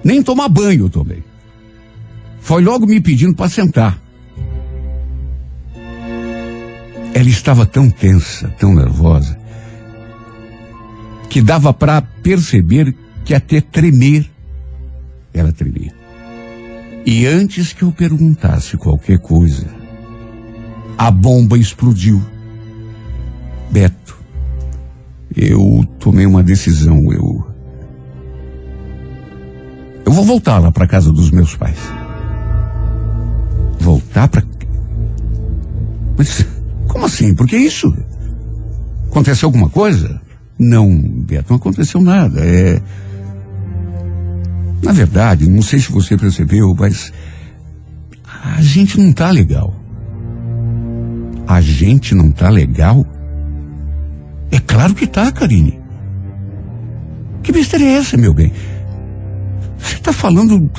Nem 0.04 0.22
tomar 0.22 0.50
banho 0.50 0.86
eu 0.86 0.90
tomei. 0.90 1.24
Foi 2.40 2.62
logo 2.62 2.86
me 2.86 3.02
pedindo 3.02 3.34
para 3.34 3.50
sentar. 3.50 4.00
Ela 7.14 7.30
estava 7.30 7.66
tão 7.66 7.90
tensa, 7.90 8.50
tão 8.60 8.76
nervosa, 8.76 9.40
que 11.36 11.42
dava 11.42 11.74
para 11.74 12.02
perceber 12.02 12.96
que 13.26 13.34
até 13.34 13.60
tremer 13.60 14.26
ela 15.34 15.52
tremia. 15.52 15.94
E 17.06 17.28
antes 17.28 17.74
que 17.74 17.84
eu 17.84 17.92
perguntasse 17.92 18.78
qualquer 18.78 19.20
coisa, 19.20 19.68
a 20.98 21.12
bomba 21.12 21.58
explodiu. 21.58 22.24
Beto, 23.70 24.18
eu 25.36 25.86
tomei 26.00 26.26
uma 26.26 26.42
decisão, 26.42 27.12
eu. 27.12 27.46
Eu 30.06 30.14
vou 30.14 30.24
voltar 30.24 30.58
lá 30.60 30.72
para 30.72 30.88
casa 30.88 31.12
dos 31.12 31.32
meus 31.32 31.54
pais. 31.54 31.80
Voltar 33.78 34.30
para. 34.30 34.42
Mas 36.18 36.46
como 36.88 37.06
assim? 37.06 37.36
Por 37.36 37.46
que 37.46 37.58
isso? 37.58 37.94
Aconteceu 39.10 39.48
alguma 39.48 39.70
coisa? 39.70 40.24
Não, 40.58 40.98
Beto, 40.98 41.48
não 41.50 41.58
aconteceu 41.58 42.02
nada. 42.02 42.40
É. 42.42 42.82
Na 44.82 44.92
verdade, 44.92 45.50
não 45.50 45.62
sei 45.62 45.80
se 45.80 45.92
você 45.92 46.18
percebeu, 46.18 46.74
mas 46.78 47.12
a 48.24 48.62
gente 48.62 49.00
não 49.00 49.12
tá 49.12 49.32
legal. 49.32 49.74
A 51.48 51.62
gente 51.62 52.16
não 52.16 52.32
tá 52.32 52.50
legal? 52.50 53.06
É 54.52 54.60
claro 54.60 54.94
que 54.96 55.08
tá, 55.08 55.32
Karine. 55.32 55.80
Que 57.44 57.52
besteira 57.52 57.86
é 57.86 57.94
essa, 57.98 58.18
meu 58.18 58.34
bem? 58.34 58.52
Você 59.78 59.98
tá 59.98 60.14
falando. 60.14 60.72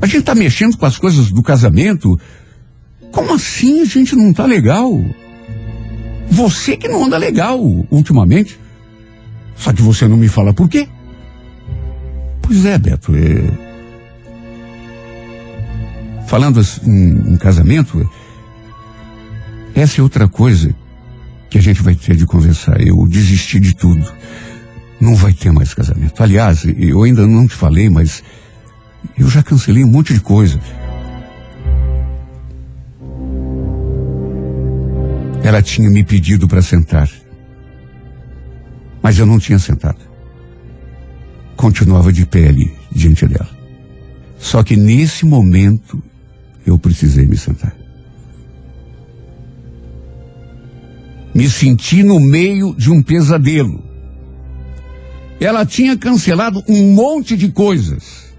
A 0.00 0.06
gente 0.06 0.22
tá 0.22 0.34
mexendo 0.34 0.76
com 0.76 0.86
as 0.86 0.98
coisas 0.98 1.30
do 1.30 1.42
casamento. 1.42 2.18
Como 3.12 3.34
assim 3.34 3.80
a 3.80 3.84
gente 3.84 4.16
não 4.16 4.32
tá 4.32 4.46
legal? 4.46 4.92
Você 6.30 6.76
que 6.76 6.88
não 6.88 7.04
anda 7.04 7.16
legal 7.16 7.58
ultimamente. 7.90 8.58
Só 9.56 9.72
que 9.72 9.82
você 9.82 10.06
não 10.06 10.16
me 10.16 10.28
fala 10.28 10.54
por 10.54 10.68
quê. 10.68 10.88
Pois 12.42 12.64
é, 12.64 12.78
Beto. 12.78 13.12
É... 13.14 13.68
Falando 16.26 16.60
em, 16.84 17.32
em 17.32 17.36
casamento, 17.36 18.08
essa 19.74 20.00
é 20.00 20.02
outra 20.02 20.28
coisa 20.28 20.74
que 21.50 21.58
a 21.58 21.60
gente 21.60 21.82
vai 21.82 21.94
ter 21.94 22.14
de 22.16 22.26
conversar. 22.26 22.80
Eu 22.80 23.06
desisti 23.06 23.58
de 23.58 23.74
tudo. 23.74 24.04
Não 25.00 25.14
vai 25.14 25.32
ter 25.32 25.50
mais 25.50 25.72
casamento. 25.74 26.22
Aliás, 26.22 26.64
eu 26.64 27.02
ainda 27.02 27.26
não 27.26 27.46
te 27.46 27.54
falei, 27.54 27.88
mas 27.88 28.22
eu 29.16 29.28
já 29.28 29.42
cancelei 29.42 29.84
um 29.84 29.88
monte 29.88 30.12
de 30.12 30.20
coisa. 30.20 30.60
Ela 35.42 35.62
tinha 35.62 35.88
me 35.88 36.04
pedido 36.04 36.46
para 36.46 36.60
sentar. 36.60 37.08
Mas 39.02 39.18
eu 39.18 39.26
não 39.26 39.38
tinha 39.38 39.58
sentado. 39.58 40.00
Continuava 41.56 42.12
de 42.12 42.26
pé 42.26 42.48
ali, 42.48 42.72
diante 42.90 43.26
dela. 43.26 43.48
Só 44.38 44.62
que 44.62 44.76
nesse 44.76 45.24
momento 45.24 46.02
eu 46.66 46.78
precisei 46.78 47.26
me 47.26 47.36
sentar. 47.36 47.74
Me 51.34 51.48
senti 51.48 52.02
no 52.02 52.18
meio 52.18 52.74
de 52.74 52.90
um 52.90 53.02
pesadelo. 53.02 53.82
Ela 55.40 55.64
tinha 55.64 55.96
cancelado 55.96 56.62
um 56.68 56.92
monte 56.94 57.36
de 57.36 57.48
coisas. 57.48 58.34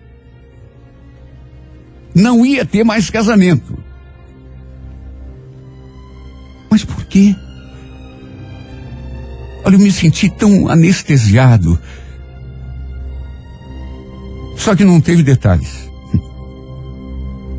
Não 2.13 2.45
ia 2.45 2.65
ter 2.65 2.83
mais 2.83 3.09
casamento. 3.09 3.78
Quê? 7.09 7.35
Olha, 9.65 9.75
eu 9.75 9.79
me 9.79 9.91
senti 9.91 10.29
tão 10.29 10.69
anestesiado. 10.69 11.79
Só 14.55 14.75
que 14.75 14.83
não 14.83 15.01
teve 15.01 15.23
detalhes. 15.23 15.89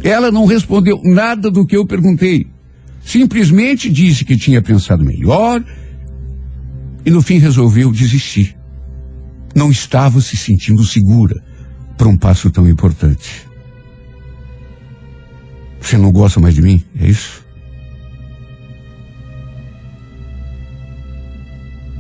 Ela 0.03 0.31
não 0.31 0.47
respondeu 0.47 1.01
nada 1.05 1.51
do 1.51 1.67
que 1.67 1.77
eu 1.77 1.87
perguntei. 1.87 2.47
Simplesmente 3.03 3.91
disse 3.91 4.25
que 4.25 4.37
tinha 4.37 4.63
pensado 4.63 5.05
melhor 5.05 5.63
e 7.05 7.11
no 7.11 7.23
fim 7.23 7.39
resolveu 7.39 7.93
desistir. 7.93 8.57
Não 9.55 9.71
estava 9.71 10.21
se 10.21 10.37
sentindo 10.37 10.85
segura 10.85 11.43
para 11.97 12.09
um 12.09 12.17
passo 12.17 12.51
tão 12.51 12.69
importante. 12.69 13.47
Você 15.81 15.97
não 15.97 16.13
gosta 16.13 16.41
mais 16.41 16.55
de 16.55 16.63
mim? 16.63 16.83
É 16.99 17.07
isso? 17.07 17.45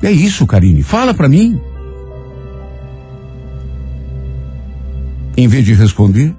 É 0.03 0.11
isso, 0.11 0.47
Karine. 0.47 0.83
Fala 0.83 1.13
para 1.13 1.29
mim. 1.29 1.61
Em 5.37 5.47
vez 5.47 5.65
de 5.65 5.75
responder, 5.75 6.35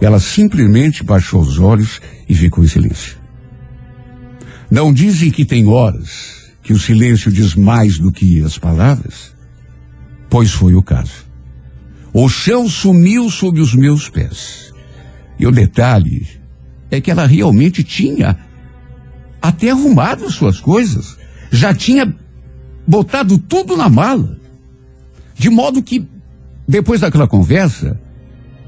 ela 0.00 0.18
simplesmente 0.18 1.04
baixou 1.04 1.40
os 1.40 1.58
olhos 1.58 2.00
e 2.28 2.34
ficou 2.34 2.64
em 2.64 2.68
silêncio. 2.68 3.18
Não 4.70 4.92
dizem 4.92 5.30
que 5.30 5.44
tem 5.44 5.66
horas 5.66 6.52
que 6.62 6.72
o 6.72 6.78
silêncio 6.78 7.30
diz 7.30 7.54
mais 7.54 7.98
do 7.98 8.12
que 8.12 8.42
as 8.42 8.56
palavras? 8.56 9.34
Pois 10.28 10.52
foi 10.52 10.74
o 10.74 10.82
caso. 10.82 11.26
O 12.12 12.28
chão 12.28 12.68
sumiu 12.68 13.28
sob 13.30 13.60
os 13.60 13.74
meus 13.74 14.08
pés. 14.08 14.72
E 15.38 15.46
o 15.46 15.50
detalhe 15.50 16.26
é 16.90 17.00
que 17.00 17.10
ela 17.10 17.26
realmente 17.26 17.82
tinha 17.82 18.36
até 19.40 19.70
arrumado 19.70 20.30
suas 20.30 20.60
coisas. 20.60 21.16
Já 21.50 21.74
tinha 21.74 22.14
botado 22.90 23.38
tudo 23.38 23.76
na 23.76 23.88
mala. 23.88 24.36
De 25.34 25.48
modo 25.48 25.80
que, 25.82 26.04
depois 26.66 27.00
daquela 27.00 27.28
conversa, 27.28 27.98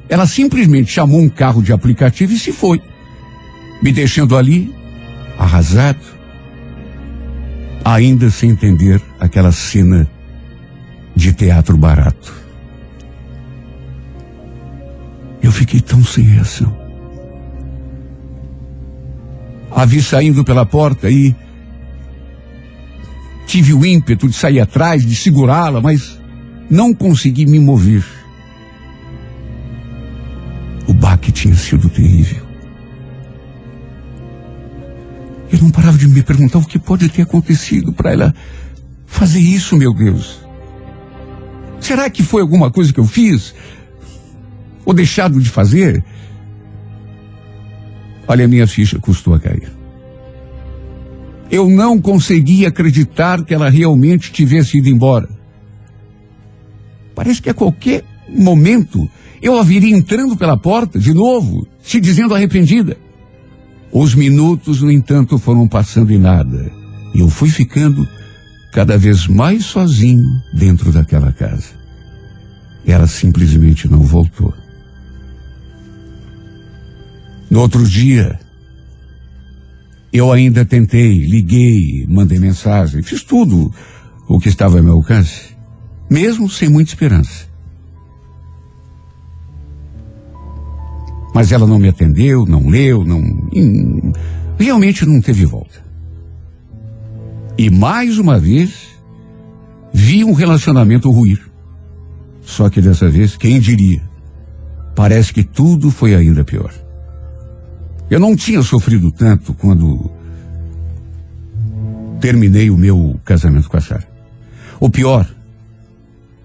ela 0.09 0.27
simplesmente 0.27 0.93
chamou 0.93 1.21
um 1.21 1.29
carro 1.29 1.61
de 1.61 1.73
aplicativo 1.73 2.33
e 2.33 2.39
se 2.39 2.53
foi, 2.53 2.81
me 3.83 3.91
deixando 3.91 4.37
ali, 4.37 4.73
arrasado, 5.37 5.99
ainda 7.85 8.31
sem 8.31 8.51
entender 8.51 9.03
aquela 9.19 9.51
cena 9.51 10.09
de 11.17 11.33
teatro 11.33 11.77
barato. 11.77 12.33
Eu 15.43 15.51
fiquei 15.51 15.81
tão 15.81 16.03
sem 16.05 16.23
reação. 16.23 16.81
A 19.75 19.85
vi 19.85 20.01
saindo 20.01 20.45
pela 20.45 20.65
porta 20.65 21.11
e 21.11 21.35
tive 23.53 23.75
o 23.75 23.85
ímpeto 23.85 24.27
de 24.31 24.35
sair 24.35 24.61
atrás, 24.61 25.05
de 25.05 25.15
segurá-la, 25.15 25.79
mas 25.79 26.19
não 26.71 26.95
consegui 26.95 27.45
me 27.45 27.61
mover. 27.61 28.03
O 30.89 30.95
baque 30.95 31.31
tinha 31.31 31.55
sido 31.55 31.91
terrível. 31.91 32.43
Eu 35.53 35.59
não 35.61 35.71
parava 35.71 35.99
de 35.99 36.09
me 36.09 36.23
perguntar 36.23 36.61
o 36.61 36.65
que 36.65 36.79
pode 36.79 37.11
ter 37.11 37.23
acontecido 37.23 37.93
para 37.93 38.13
ela 38.13 38.35
fazer 39.05 39.41
isso, 39.41 39.77
meu 39.77 39.93
Deus. 39.93 40.41
Será 41.79 42.09
que 42.09 42.23
foi 42.23 42.41
alguma 42.41 42.71
coisa 42.71 42.91
que 42.91 43.01
eu 43.01 43.07
fiz? 43.07 43.55
Ou 44.83 44.95
deixado 44.95 45.39
de 45.39 45.51
fazer? 45.51 46.03
Olha, 48.27 48.47
a 48.47 48.49
minha 48.49 48.67
ficha 48.67 48.99
custou 48.99 49.35
a 49.35 49.41
cair. 49.41 49.82
Eu 51.53 51.69
não 51.69 52.01
consegui 52.01 52.65
acreditar 52.65 53.45
que 53.45 53.53
ela 53.53 53.69
realmente 53.69 54.33
tivesse 54.33 54.79
ido 54.79 54.89
embora. 54.89 55.29
Parece 57.15 57.43
que 57.43 57.51
a 57.51 57.55
qualquer 57.55 58.03
momento 58.27 59.07
eu 59.43 59.59
a 59.59 59.63
viria 59.63 59.95
entrando 59.95 60.35
pela 60.35 60.57
porta 60.57 60.99
de 60.99 61.13
novo, 61.13 61.69
se 61.83 62.01
dizendo 62.01 62.35
arrependida. 62.35 62.97
Os 63.93 64.15
minutos, 64.15 64.81
no 64.81 64.91
entanto, 64.91 65.39
foram 65.39 65.69
passando 65.69 66.11
em 66.11 66.19
nada. 66.19 66.73
E 67.15 67.21
eu 67.21 67.29
fui 67.29 67.51
ficando 67.51 68.09
cada 68.73 68.97
vez 68.97 69.27
mais 69.27 69.67
sozinho 69.67 70.25
dentro 70.55 70.91
daquela 70.91 71.33
casa. 71.33 71.69
Ela 72.87 73.07
simplesmente 73.07 73.87
não 73.87 74.01
voltou. 74.01 74.55
No 77.51 77.61
outro 77.61 77.87
dia, 77.87 78.41
eu 80.13 80.31
ainda 80.31 80.65
tentei, 80.65 81.19
liguei, 81.19 82.07
mandei 82.07 82.39
mensagem, 82.39 83.03
fiz 83.03 83.23
tudo 83.23 83.73
o 84.29 84.39
que 84.39 84.49
estava 84.49 84.77
ao 84.77 84.85
meu 84.85 84.95
alcance, 84.95 85.57
mesmo 86.11 86.51
sem 86.51 86.69
muita 86.69 86.91
esperança. 86.91 87.51
Mas 91.35 91.51
ela 91.51 91.67
não 91.67 91.79
me 91.79 91.89
atendeu, 91.89 92.45
não 92.45 92.69
leu, 92.69 93.05
não. 93.05 93.23
realmente 94.59 95.07
não 95.07 95.21
teve 95.21 95.47
volta. 95.47 95.83
E 97.57 97.71
mais 97.71 98.19
uma 98.19 98.39
vez, 98.39 98.89
vi 99.95 100.25
um 100.25 100.35
relacionamento 100.35 101.11
ruir. 101.11 101.41
Só 102.43 102.69
que 102.69 102.83
dessa 102.83 103.09
vez, 103.09 103.35
quem 103.37 103.59
diria? 103.59 104.03
Parece 104.95 105.33
que 105.33 105.43
tudo 105.43 105.91
foi 105.91 106.15
ainda 106.15 106.45
pior. 106.45 106.82
Eu 108.13 108.21
não 108.21 108.37
tinha 108.37 108.61
sofrido 108.61 109.11
tanto 109.11 109.55
quando 109.55 110.11
terminei 112.21 112.69
o 112.69 112.77
meu 112.77 113.19
casamento 113.25 113.71
com 113.71 113.79
a 113.79 113.81
Sara. 113.81 114.07
O 114.79 114.91
pior 114.91 115.27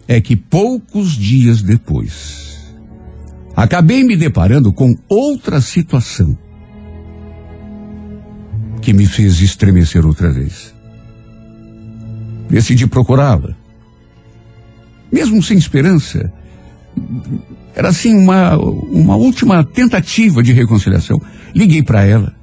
é 0.08 0.22
que 0.22 0.38
poucos 0.38 1.12
dias 1.12 1.62
depois, 1.62 2.74
acabei 3.54 4.02
me 4.06 4.16
deparando 4.16 4.72
com 4.72 4.98
outra 5.10 5.60
situação 5.60 6.38
que 8.82 8.94
me 8.94 9.06
fez 9.06 9.42
estremecer 9.42 10.06
outra 10.06 10.32
vez. 10.32 10.74
Decidi 12.50 12.88
procurá-la. 12.88 13.54
Mesmo 15.12 15.44
sem 15.44 15.58
esperança, 15.58 16.32
era 17.78 17.90
assim 17.90 18.18
uma, 18.18 18.58
uma 18.58 19.16
última 19.16 19.64
tentativa 19.64 20.42
de 20.42 20.52
reconciliação. 20.52 21.22
Liguei 21.54 21.84
para 21.84 22.04
ela. 22.04 22.34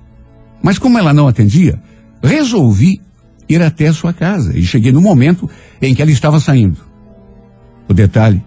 Mas 0.63 0.79
como 0.79 0.97
ela 0.97 1.13
não 1.13 1.27
atendia, 1.27 1.83
resolvi 2.23 3.01
ir 3.49 3.61
até 3.61 3.89
a 3.89 3.93
sua 3.93 4.13
casa 4.13 4.57
e 4.57 4.63
cheguei 4.63 4.93
no 4.93 5.01
momento 5.01 5.51
em 5.83 5.93
que 5.93 6.01
ela 6.01 6.13
estava 6.13 6.39
saindo. 6.39 6.79
O 7.89 7.93
detalhe 7.93 8.45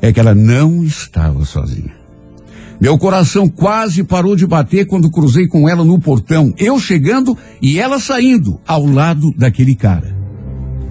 é 0.00 0.12
que 0.12 0.20
ela 0.20 0.32
não 0.32 0.84
estava 0.84 1.44
sozinha. 1.44 1.92
Meu 2.80 2.96
coração 2.96 3.48
quase 3.48 4.04
parou 4.04 4.36
de 4.36 4.46
bater 4.46 4.86
quando 4.86 5.10
cruzei 5.10 5.48
com 5.48 5.68
ela 5.68 5.84
no 5.84 5.98
portão, 5.98 6.54
eu 6.56 6.78
chegando 6.78 7.36
e 7.60 7.80
ela 7.80 7.98
saindo 7.98 8.60
ao 8.64 8.86
lado 8.86 9.32
daquele 9.36 9.74
cara. 9.74 10.16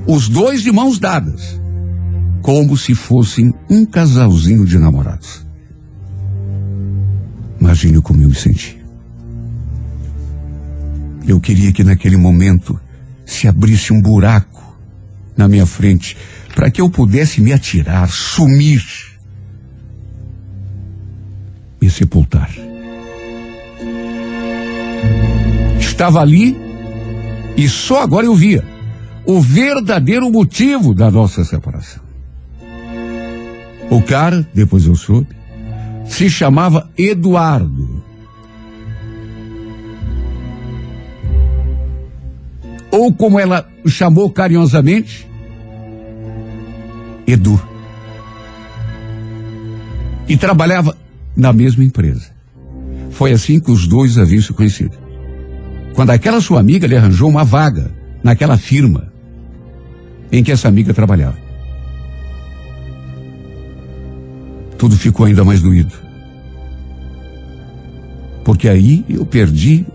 Os 0.06 0.28
dois 0.28 0.62
de 0.62 0.74
mãos 0.74 1.00
dadas 1.00 1.63
como 2.44 2.78
se 2.78 2.94
fossem 2.94 3.54
um 3.70 3.86
casalzinho 3.86 4.66
de 4.66 4.78
namorados. 4.78 5.48
Imagine 7.60 8.02
como 8.02 8.22
eu 8.22 8.28
me 8.28 8.36
senti. 8.36 8.84
Eu 11.26 11.40
queria 11.40 11.72
que 11.72 11.86
naquele 11.86 12.18
momento 12.18 12.78
se 13.26 13.48
abrisse 13.48 13.94
um 13.94 14.02
buraco 14.02 14.78
na 15.38 15.48
minha 15.48 15.66
frente 15.66 16.18
para 16.54 16.70
que 16.70 16.82
eu 16.82 16.90
pudesse 16.90 17.40
me 17.40 17.54
atirar, 17.54 18.10
sumir, 18.10 18.84
me 21.82 21.90
sepultar. 21.90 22.52
Estava 25.80 26.20
ali 26.20 26.58
e 27.56 27.70
só 27.70 28.04
agora 28.04 28.26
eu 28.26 28.36
via 28.36 28.66
o 29.26 29.40
verdadeiro 29.40 30.30
motivo 30.30 30.94
da 30.94 31.10
nossa 31.10 31.46
separação. 31.46 32.03
O 33.90 34.02
cara, 34.02 34.48
depois 34.54 34.86
eu 34.86 34.96
soube, 34.96 35.28
se 36.06 36.30
chamava 36.30 36.90
Eduardo. 36.98 38.04
Ou 42.92 43.14
como 43.14 43.40
ela 43.40 43.68
chamou 43.88 44.30
carinhosamente, 44.30 45.28
Edu. 47.26 47.62
E 50.28 50.38
trabalhava 50.38 50.96
na 51.36 51.52
mesma 51.52 51.84
empresa. 51.84 52.32
Foi 53.12 53.32
assim 53.32 53.60
que 53.60 53.72
os 53.72 53.88
dois 53.88 54.18
haviam 54.18 54.42
se 54.42 54.54
conhecido. 54.54 54.98
Quando 55.94 56.10
aquela 56.10 56.42
sua 56.42 56.60
amiga 56.60 56.88
lhe 56.88 56.96
arranjou 56.96 57.30
uma 57.30 57.44
vaga 57.44 57.92
naquela 58.24 58.58
firma 58.58 59.12
em 60.32 60.44
que 60.44 60.52
essa 60.52 60.68
amiga 60.68 60.94
trabalhava. 60.94 61.38
Tudo 64.84 64.98
ficou 64.98 65.26
ainda 65.26 65.46
mais 65.46 65.62
doído. 65.62 65.94
Porque 68.44 68.68
aí 68.68 69.06
eu 69.08 69.26
perdi 69.26 69.86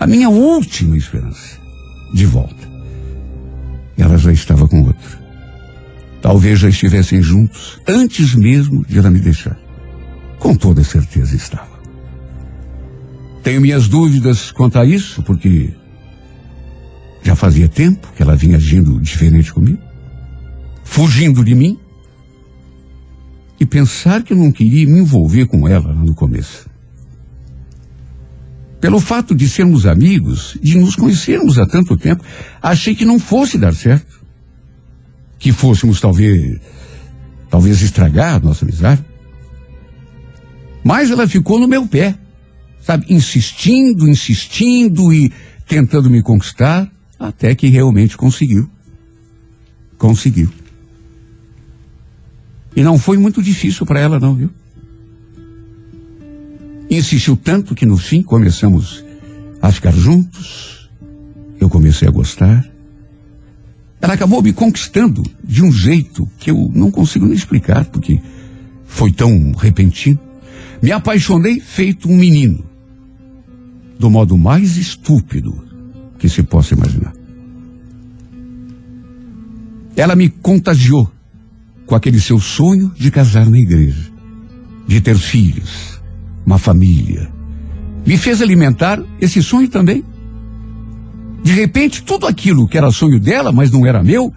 a 0.00 0.04
minha 0.04 0.28
última 0.28 0.96
esperança 0.96 1.60
de 2.12 2.26
volta. 2.26 2.68
Ela 3.96 4.18
já 4.18 4.32
estava 4.32 4.66
com 4.66 4.82
outro. 4.82 5.18
Talvez 6.20 6.58
já 6.58 6.68
estivessem 6.68 7.22
juntos 7.22 7.80
antes 7.86 8.34
mesmo 8.34 8.84
de 8.84 8.98
ela 8.98 9.10
me 9.10 9.20
deixar. 9.20 9.56
Com 10.40 10.56
toda 10.56 10.82
certeza 10.82 11.36
estava. 11.36 11.80
Tenho 13.44 13.60
minhas 13.60 13.86
dúvidas 13.86 14.50
quanto 14.50 14.76
a 14.76 14.84
isso, 14.84 15.22
porque 15.22 15.72
já 17.22 17.36
fazia 17.36 17.68
tempo 17.68 18.08
que 18.16 18.24
ela 18.24 18.34
vinha 18.34 18.56
agindo 18.56 19.00
diferente 19.00 19.54
comigo, 19.54 19.78
fugindo 20.82 21.44
de 21.44 21.54
mim, 21.54 21.78
e 23.62 23.66
pensar 23.66 24.24
que 24.24 24.32
eu 24.32 24.36
não 24.36 24.50
queria 24.50 24.84
me 24.88 24.98
envolver 24.98 25.46
com 25.46 25.68
ela 25.68 25.94
no 25.94 26.16
começo. 26.16 26.68
Pelo 28.80 28.98
fato 28.98 29.36
de 29.36 29.48
sermos 29.48 29.86
amigos, 29.86 30.58
de 30.60 30.76
nos 30.76 30.96
conhecermos 30.96 31.60
há 31.60 31.64
tanto 31.64 31.96
tempo, 31.96 32.24
achei 32.60 32.92
que 32.92 33.04
não 33.04 33.20
fosse 33.20 33.56
dar 33.56 33.72
certo. 33.72 34.20
Que 35.38 35.52
fôssemos 35.52 36.00
talvez, 36.00 36.58
talvez 37.48 37.80
estragar 37.82 38.34
a 38.34 38.40
nossa 38.40 38.64
amizade. 38.64 39.04
Mas 40.82 41.12
ela 41.12 41.28
ficou 41.28 41.60
no 41.60 41.68
meu 41.68 41.86
pé, 41.86 42.16
sabe, 42.80 43.06
insistindo, 43.08 44.08
insistindo 44.08 45.14
e 45.14 45.32
tentando 45.68 46.10
me 46.10 46.20
conquistar, 46.20 46.90
até 47.16 47.54
que 47.54 47.68
realmente 47.68 48.16
conseguiu. 48.16 48.68
Conseguiu. 49.96 50.61
E 52.74 52.82
não 52.82 52.98
foi 52.98 53.18
muito 53.18 53.42
difícil 53.42 53.84
para 53.84 54.00
ela, 54.00 54.18
não, 54.18 54.34
viu? 54.34 54.50
Insistiu 56.90 57.36
tanto 57.36 57.74
que 57.74 57.86
no 57.86 57.96
fim 57.96 58.22
começamos 58.22 59.04
a 59.60 59.70
ficar 59.70 59.92
juntos. 59.92 60.90
Eu 61.60 61.68
comecei 61.68 62.08
a 62.08 62.10
gostar. 62.10 62.66
Ela 64.00 64.14
acabou 64.14 64.42
me 64.42 64.52
conquistando 64.52 65.22
de 65.44 65.62
um 65.62 65.70
jeito 65.70 66.28
que 66.38 66.50
eu 66.50 66.70
não 66.74 66.90
consigo 66.90 67.24
nem 67.24 67.34
explicar, 67.34 67.84
porque 67.86 68.20
foi 68.84 69.12
tão 69.12 69.52
repentino. 69.52 70.18
Me 70.82 70.90
apaixonei 70.90 71.60
feito 71.60 72.08
um 72.08 72.16
menino, 72.16 72.64
do 73.98 74.10
modo 74.10 74.36
mais 74.36 74.76
estúpido 74.76 75.64
que 76.18 76.28
se 76.28 76.42
possa 76.42 76.74
imaginar. 76.74 77.12
Ela 79.96 80.16
me 80.16 80.28
contagiou 80.28 81.10
com 81.86 81.94
aquele 81.94 82.20
seu 82.20 82.38
sonho 82.38 82.92
de 82.96 83.10
casar 83.10 83.48
na 83.48 83.58
igreja, 83.58 84.10
de 84.86 85.00
ter 85.00 85.16
filhos, 85.16 86.00
uma 86.44 86.58
família. 86.58 87.30
Me 88.06 88.16
fez 88.16 88.42
alimentar 88.42 89.02
esse 89.20 89.42
sonho 89.42 89.68
também. 89.68 90.04
De 91.42 91.52
repente, 91.52 92.02
tudo 92.02 92.26
aquilo 92.26 92.68
que 92.68 92.78
era 92.78 92.90
sonho 92.90 93.18
dela, 93.18 93.52
mas 93.52 93.70
não 93.70 93.86
era 93.86 94.02
meu, 94.02 94.32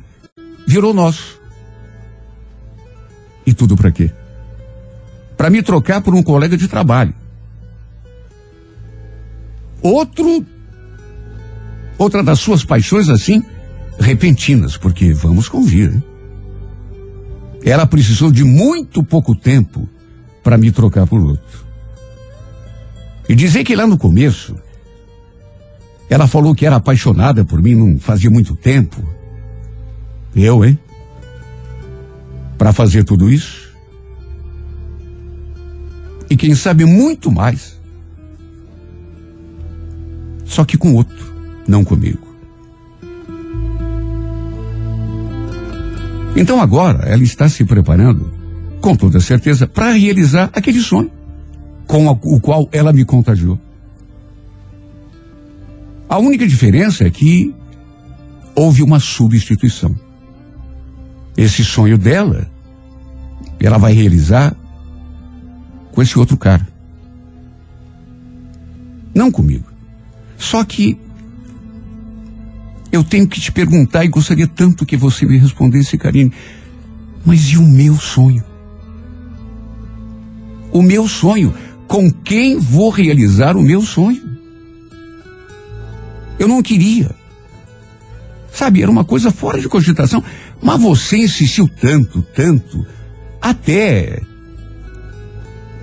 virou 0.67 0.93
nosso. 0.93 1.39
E 3.45 3.53
tudo 3.53 3.75
para 3.75 3.91
quê? 3.91 4.11
Para 5.37 5.49
me 5.49 5.61
trocar 5.61 6.01
por 6.01 6.15
um 6.15 6.23
colega 6.23 6.57
de 6.57 6.67
trabalho. 6.67 7.13
Outro, 9.81 10.43
outra 11.97 12.23
das 12.23 12.39
suas 12.39 12.65
paixões 12.65 13.07
assim, 13.07 13.43
repentinas, 13.99 14.77
porque 14.77 15.13
vamos 15.13 15.47
convir. 15.47 15.93
Hein? 15.93 16.03
Ela 17.65 17.87
precisou 17.87 18.31
de 18.31 18.43
muito 18.43 19.03
pouco 19.03 19.35
tempo 19.35 19.89
para 20.43 20.55
me 20.55 20.71
trocar 20.71 21.07
por 21.07 21.19
outro. 21.19 21.65
E 23.27 23.33
dizer 23.33 23.63
que 23.63 23.75
lá 23.75 23.87
no 23.87 23.97
começo, 23.97 24.55
ela 26.07 26.27
falou 26.27 26.53
que 26.53 26.63
era 26.63 26.75
apaixonada 26.75 27.43
por 27.43 27.59
mim 27.59 27.73
não 27.73 27.99
fazia 27.99 28.29
muito 28.29 28.55
tempo. 28.55 29.03
Eu, 30.35 30.63
hein? 30.63 30.77
Para 32.55 32.71
fazer 32.71 33.03
tudo 33.03 33.31
isso? 33.31 33.73
E 36.29 36.37
quem 36.37 36.53
sabe 36.53 36.85
muito 36.85 37.31
mais. 37.31 37.81
Só 40.45 40.63
que 40.63 40.77
com 40.77 40.93
outro, 40.93 41.33
não 41.67 41.83
comigo. 41.83 42.24
Então 46.35 46.61
agora 46.61 47.07
ela 47.07 47.23
está 47.23 47.47
se 47.47 47.63
preparando, 47.63 48.31
com 48.81 48.95
toda 48.95 49.19
certeza, 49.19 49.65
para 49.65 49.91
realizar 49.91 50.49
aquele 50.53 50.79
sonho 50.79 51.09
com 51.87 52.07
o 52.07 52.39
qual 52.41 52.67
ela 52.71 52.91
me 52.91 53.05
contagiou. 53.05 53.59
A 56.09 56.17
única 56.17 56.47
diferença 56.47 57.05
é 57.05 57.09
que 57.09 57.53
houve 58.55 58.83
uma 58.83 58.99
substituição. 58.99 59.95
Esse 61.37 61.63
sonho 61.63 61.97
dela, 61.97 62.49
ela 63.59 63.77
vai 63.77 63.93
realizar 63.93 64.55
com 65.91 66.01
esse 66.01 66.17
outro 66.17 66.37
cara. 66.37 66.67
Não 69.13 69.31
comigo. 69.31 69.65
Só 70.37 70.63
que 70.63 70.97
eu 72.95 73.03
tenho 73.03 73.27
que 73.27 73.39
te 73.39 73.51
perguntar 73.51 74.05
e 74.05 74.07
gostaria 74.07 74.47
tanto 74.47 74.85
que 74.85 74.95
você 74.95 75.25
me 75.25 75.37
respondesse, 75.37 75.97
Karine. 75.97 76.31
Mas 77.25 77.41
e 77.51 77.57
o 77.57 77.63
meu 77.63 77.95
sonho? 77.95 78.43
O 80.71 80.81
meu 80.81 81.07
sonho. 81.07 81.53
Com 81.87 82.11
quem 82.11 82.57
vou 82.57 82.89
realizar 82.89 83.55
o 83.57 83.61
meu 83.61 83.81
sonho? 83.81 84.21
Eu 86.39 86.47
não 86.47 86.61
queria. 86.61 87.11
Sabe, 88.51 88.81
era 88.81 88.89
uma 88.89 89.03
coisa 89.03 89.29
fora 89.29 89.59
de 89.59 89.67
cogitação. 89.67 90.23
Mas 90.61 90.81
você 90.81 91.17
insistiu 91.17 91.67
tanto, 91.67 92.21
tanto, 92.33 92.85
até 93.41 94.21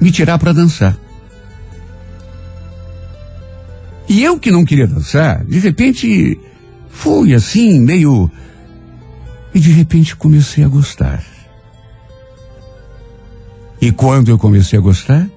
me 0.01 0.11
tirar 0.11 0.39
para 0.39 0.53
dançar. 0.53 0.97
E 4.09 4.23
eu 4.23 4.39
que 4.39 4.51
não 4.51 4.65
queria 4.65 4.87
dançar, 4.87 5.45
de 5.45 5.59
repente 5.59 6.39
Fui 6.93 7.35
assim, 7.35 7.81
meio. 7.81 8.31
E 9.53 9.59
de 9.59 9.73
repente 9.73 10.15
comecei 10.15 10.63
a 10.63 10.69
gostar. 10.69 11.25
E 13.81 13.91
quando 13.91 14.29
eu 14.29 14.39
comecei 14.39 14.79
a 14.79 14.83
gostar, 14.83 15.29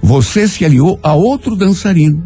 você 0.00 0.46
se 0.46 0.64
aliou 0.64 1.00
a 1.02 1.14
outro 1.14 1.56
dançarino. 1.56 2.22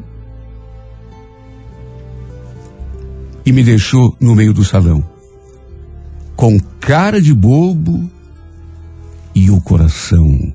E 3.46 3.52
me 3.52 3.62
deixou 3.62 4.14
no 4.20 4.34
meio 4.34 4.52
do 4.52 4.64
salão, 4.64 5.02
com 6.36 6.58
cara 6.80 7.20
de 7.20 7.32
bobo 7.32 8.10
e 9.34 9.50
o 9.50 9.60
coração 9.60 10.54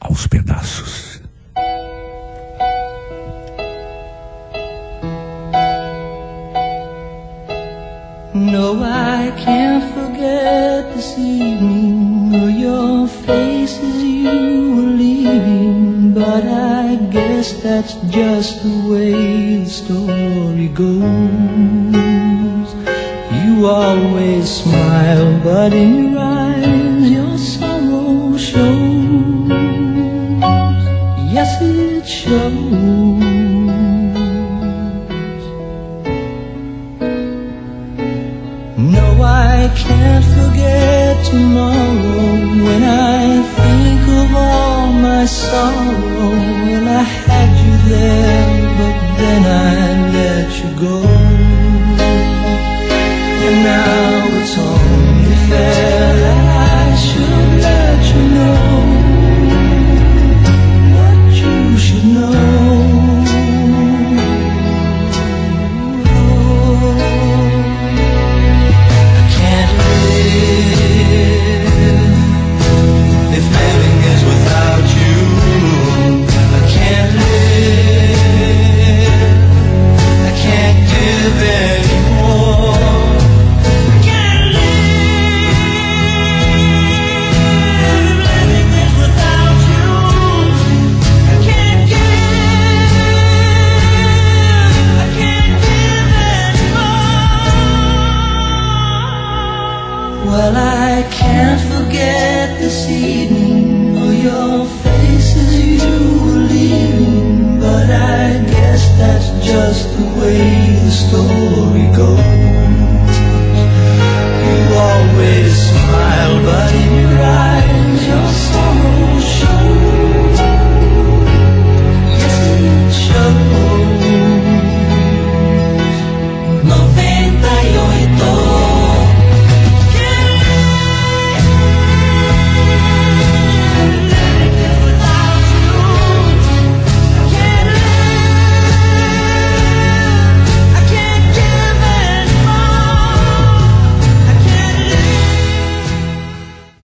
aos 0.00 0.26
pedaços. 0.26 1.23
No, 8.54 8.80
I 8.84 9.32
can't 9.36 9.82
forget 9.94 10.94
this 10.94 11.18
evening 11.18 12.32
or 12.40 12.48
your 12.48 13.08
face 13.08 13.76
as 13.82 14.00
you 14.00 14.76
were 14.76 14.92
leaving. 15.02 16.14
But 16.14 16.44
I 16.44 16.94
guess 17.10 17.60
that's 17.64 17.94
just 18.18 18.62
the 18.62 18.76
way 18.88 19.64
the 19.64 19.68
story 19.68 20.68
goes. 20.68 20.94
You 23.42 23.66
always 23.66 24.48
smile, 24.62 25.40
but 25.42 25.72
in 25.72 26.12
your 26.12 26.20
eyes 26.20 26.43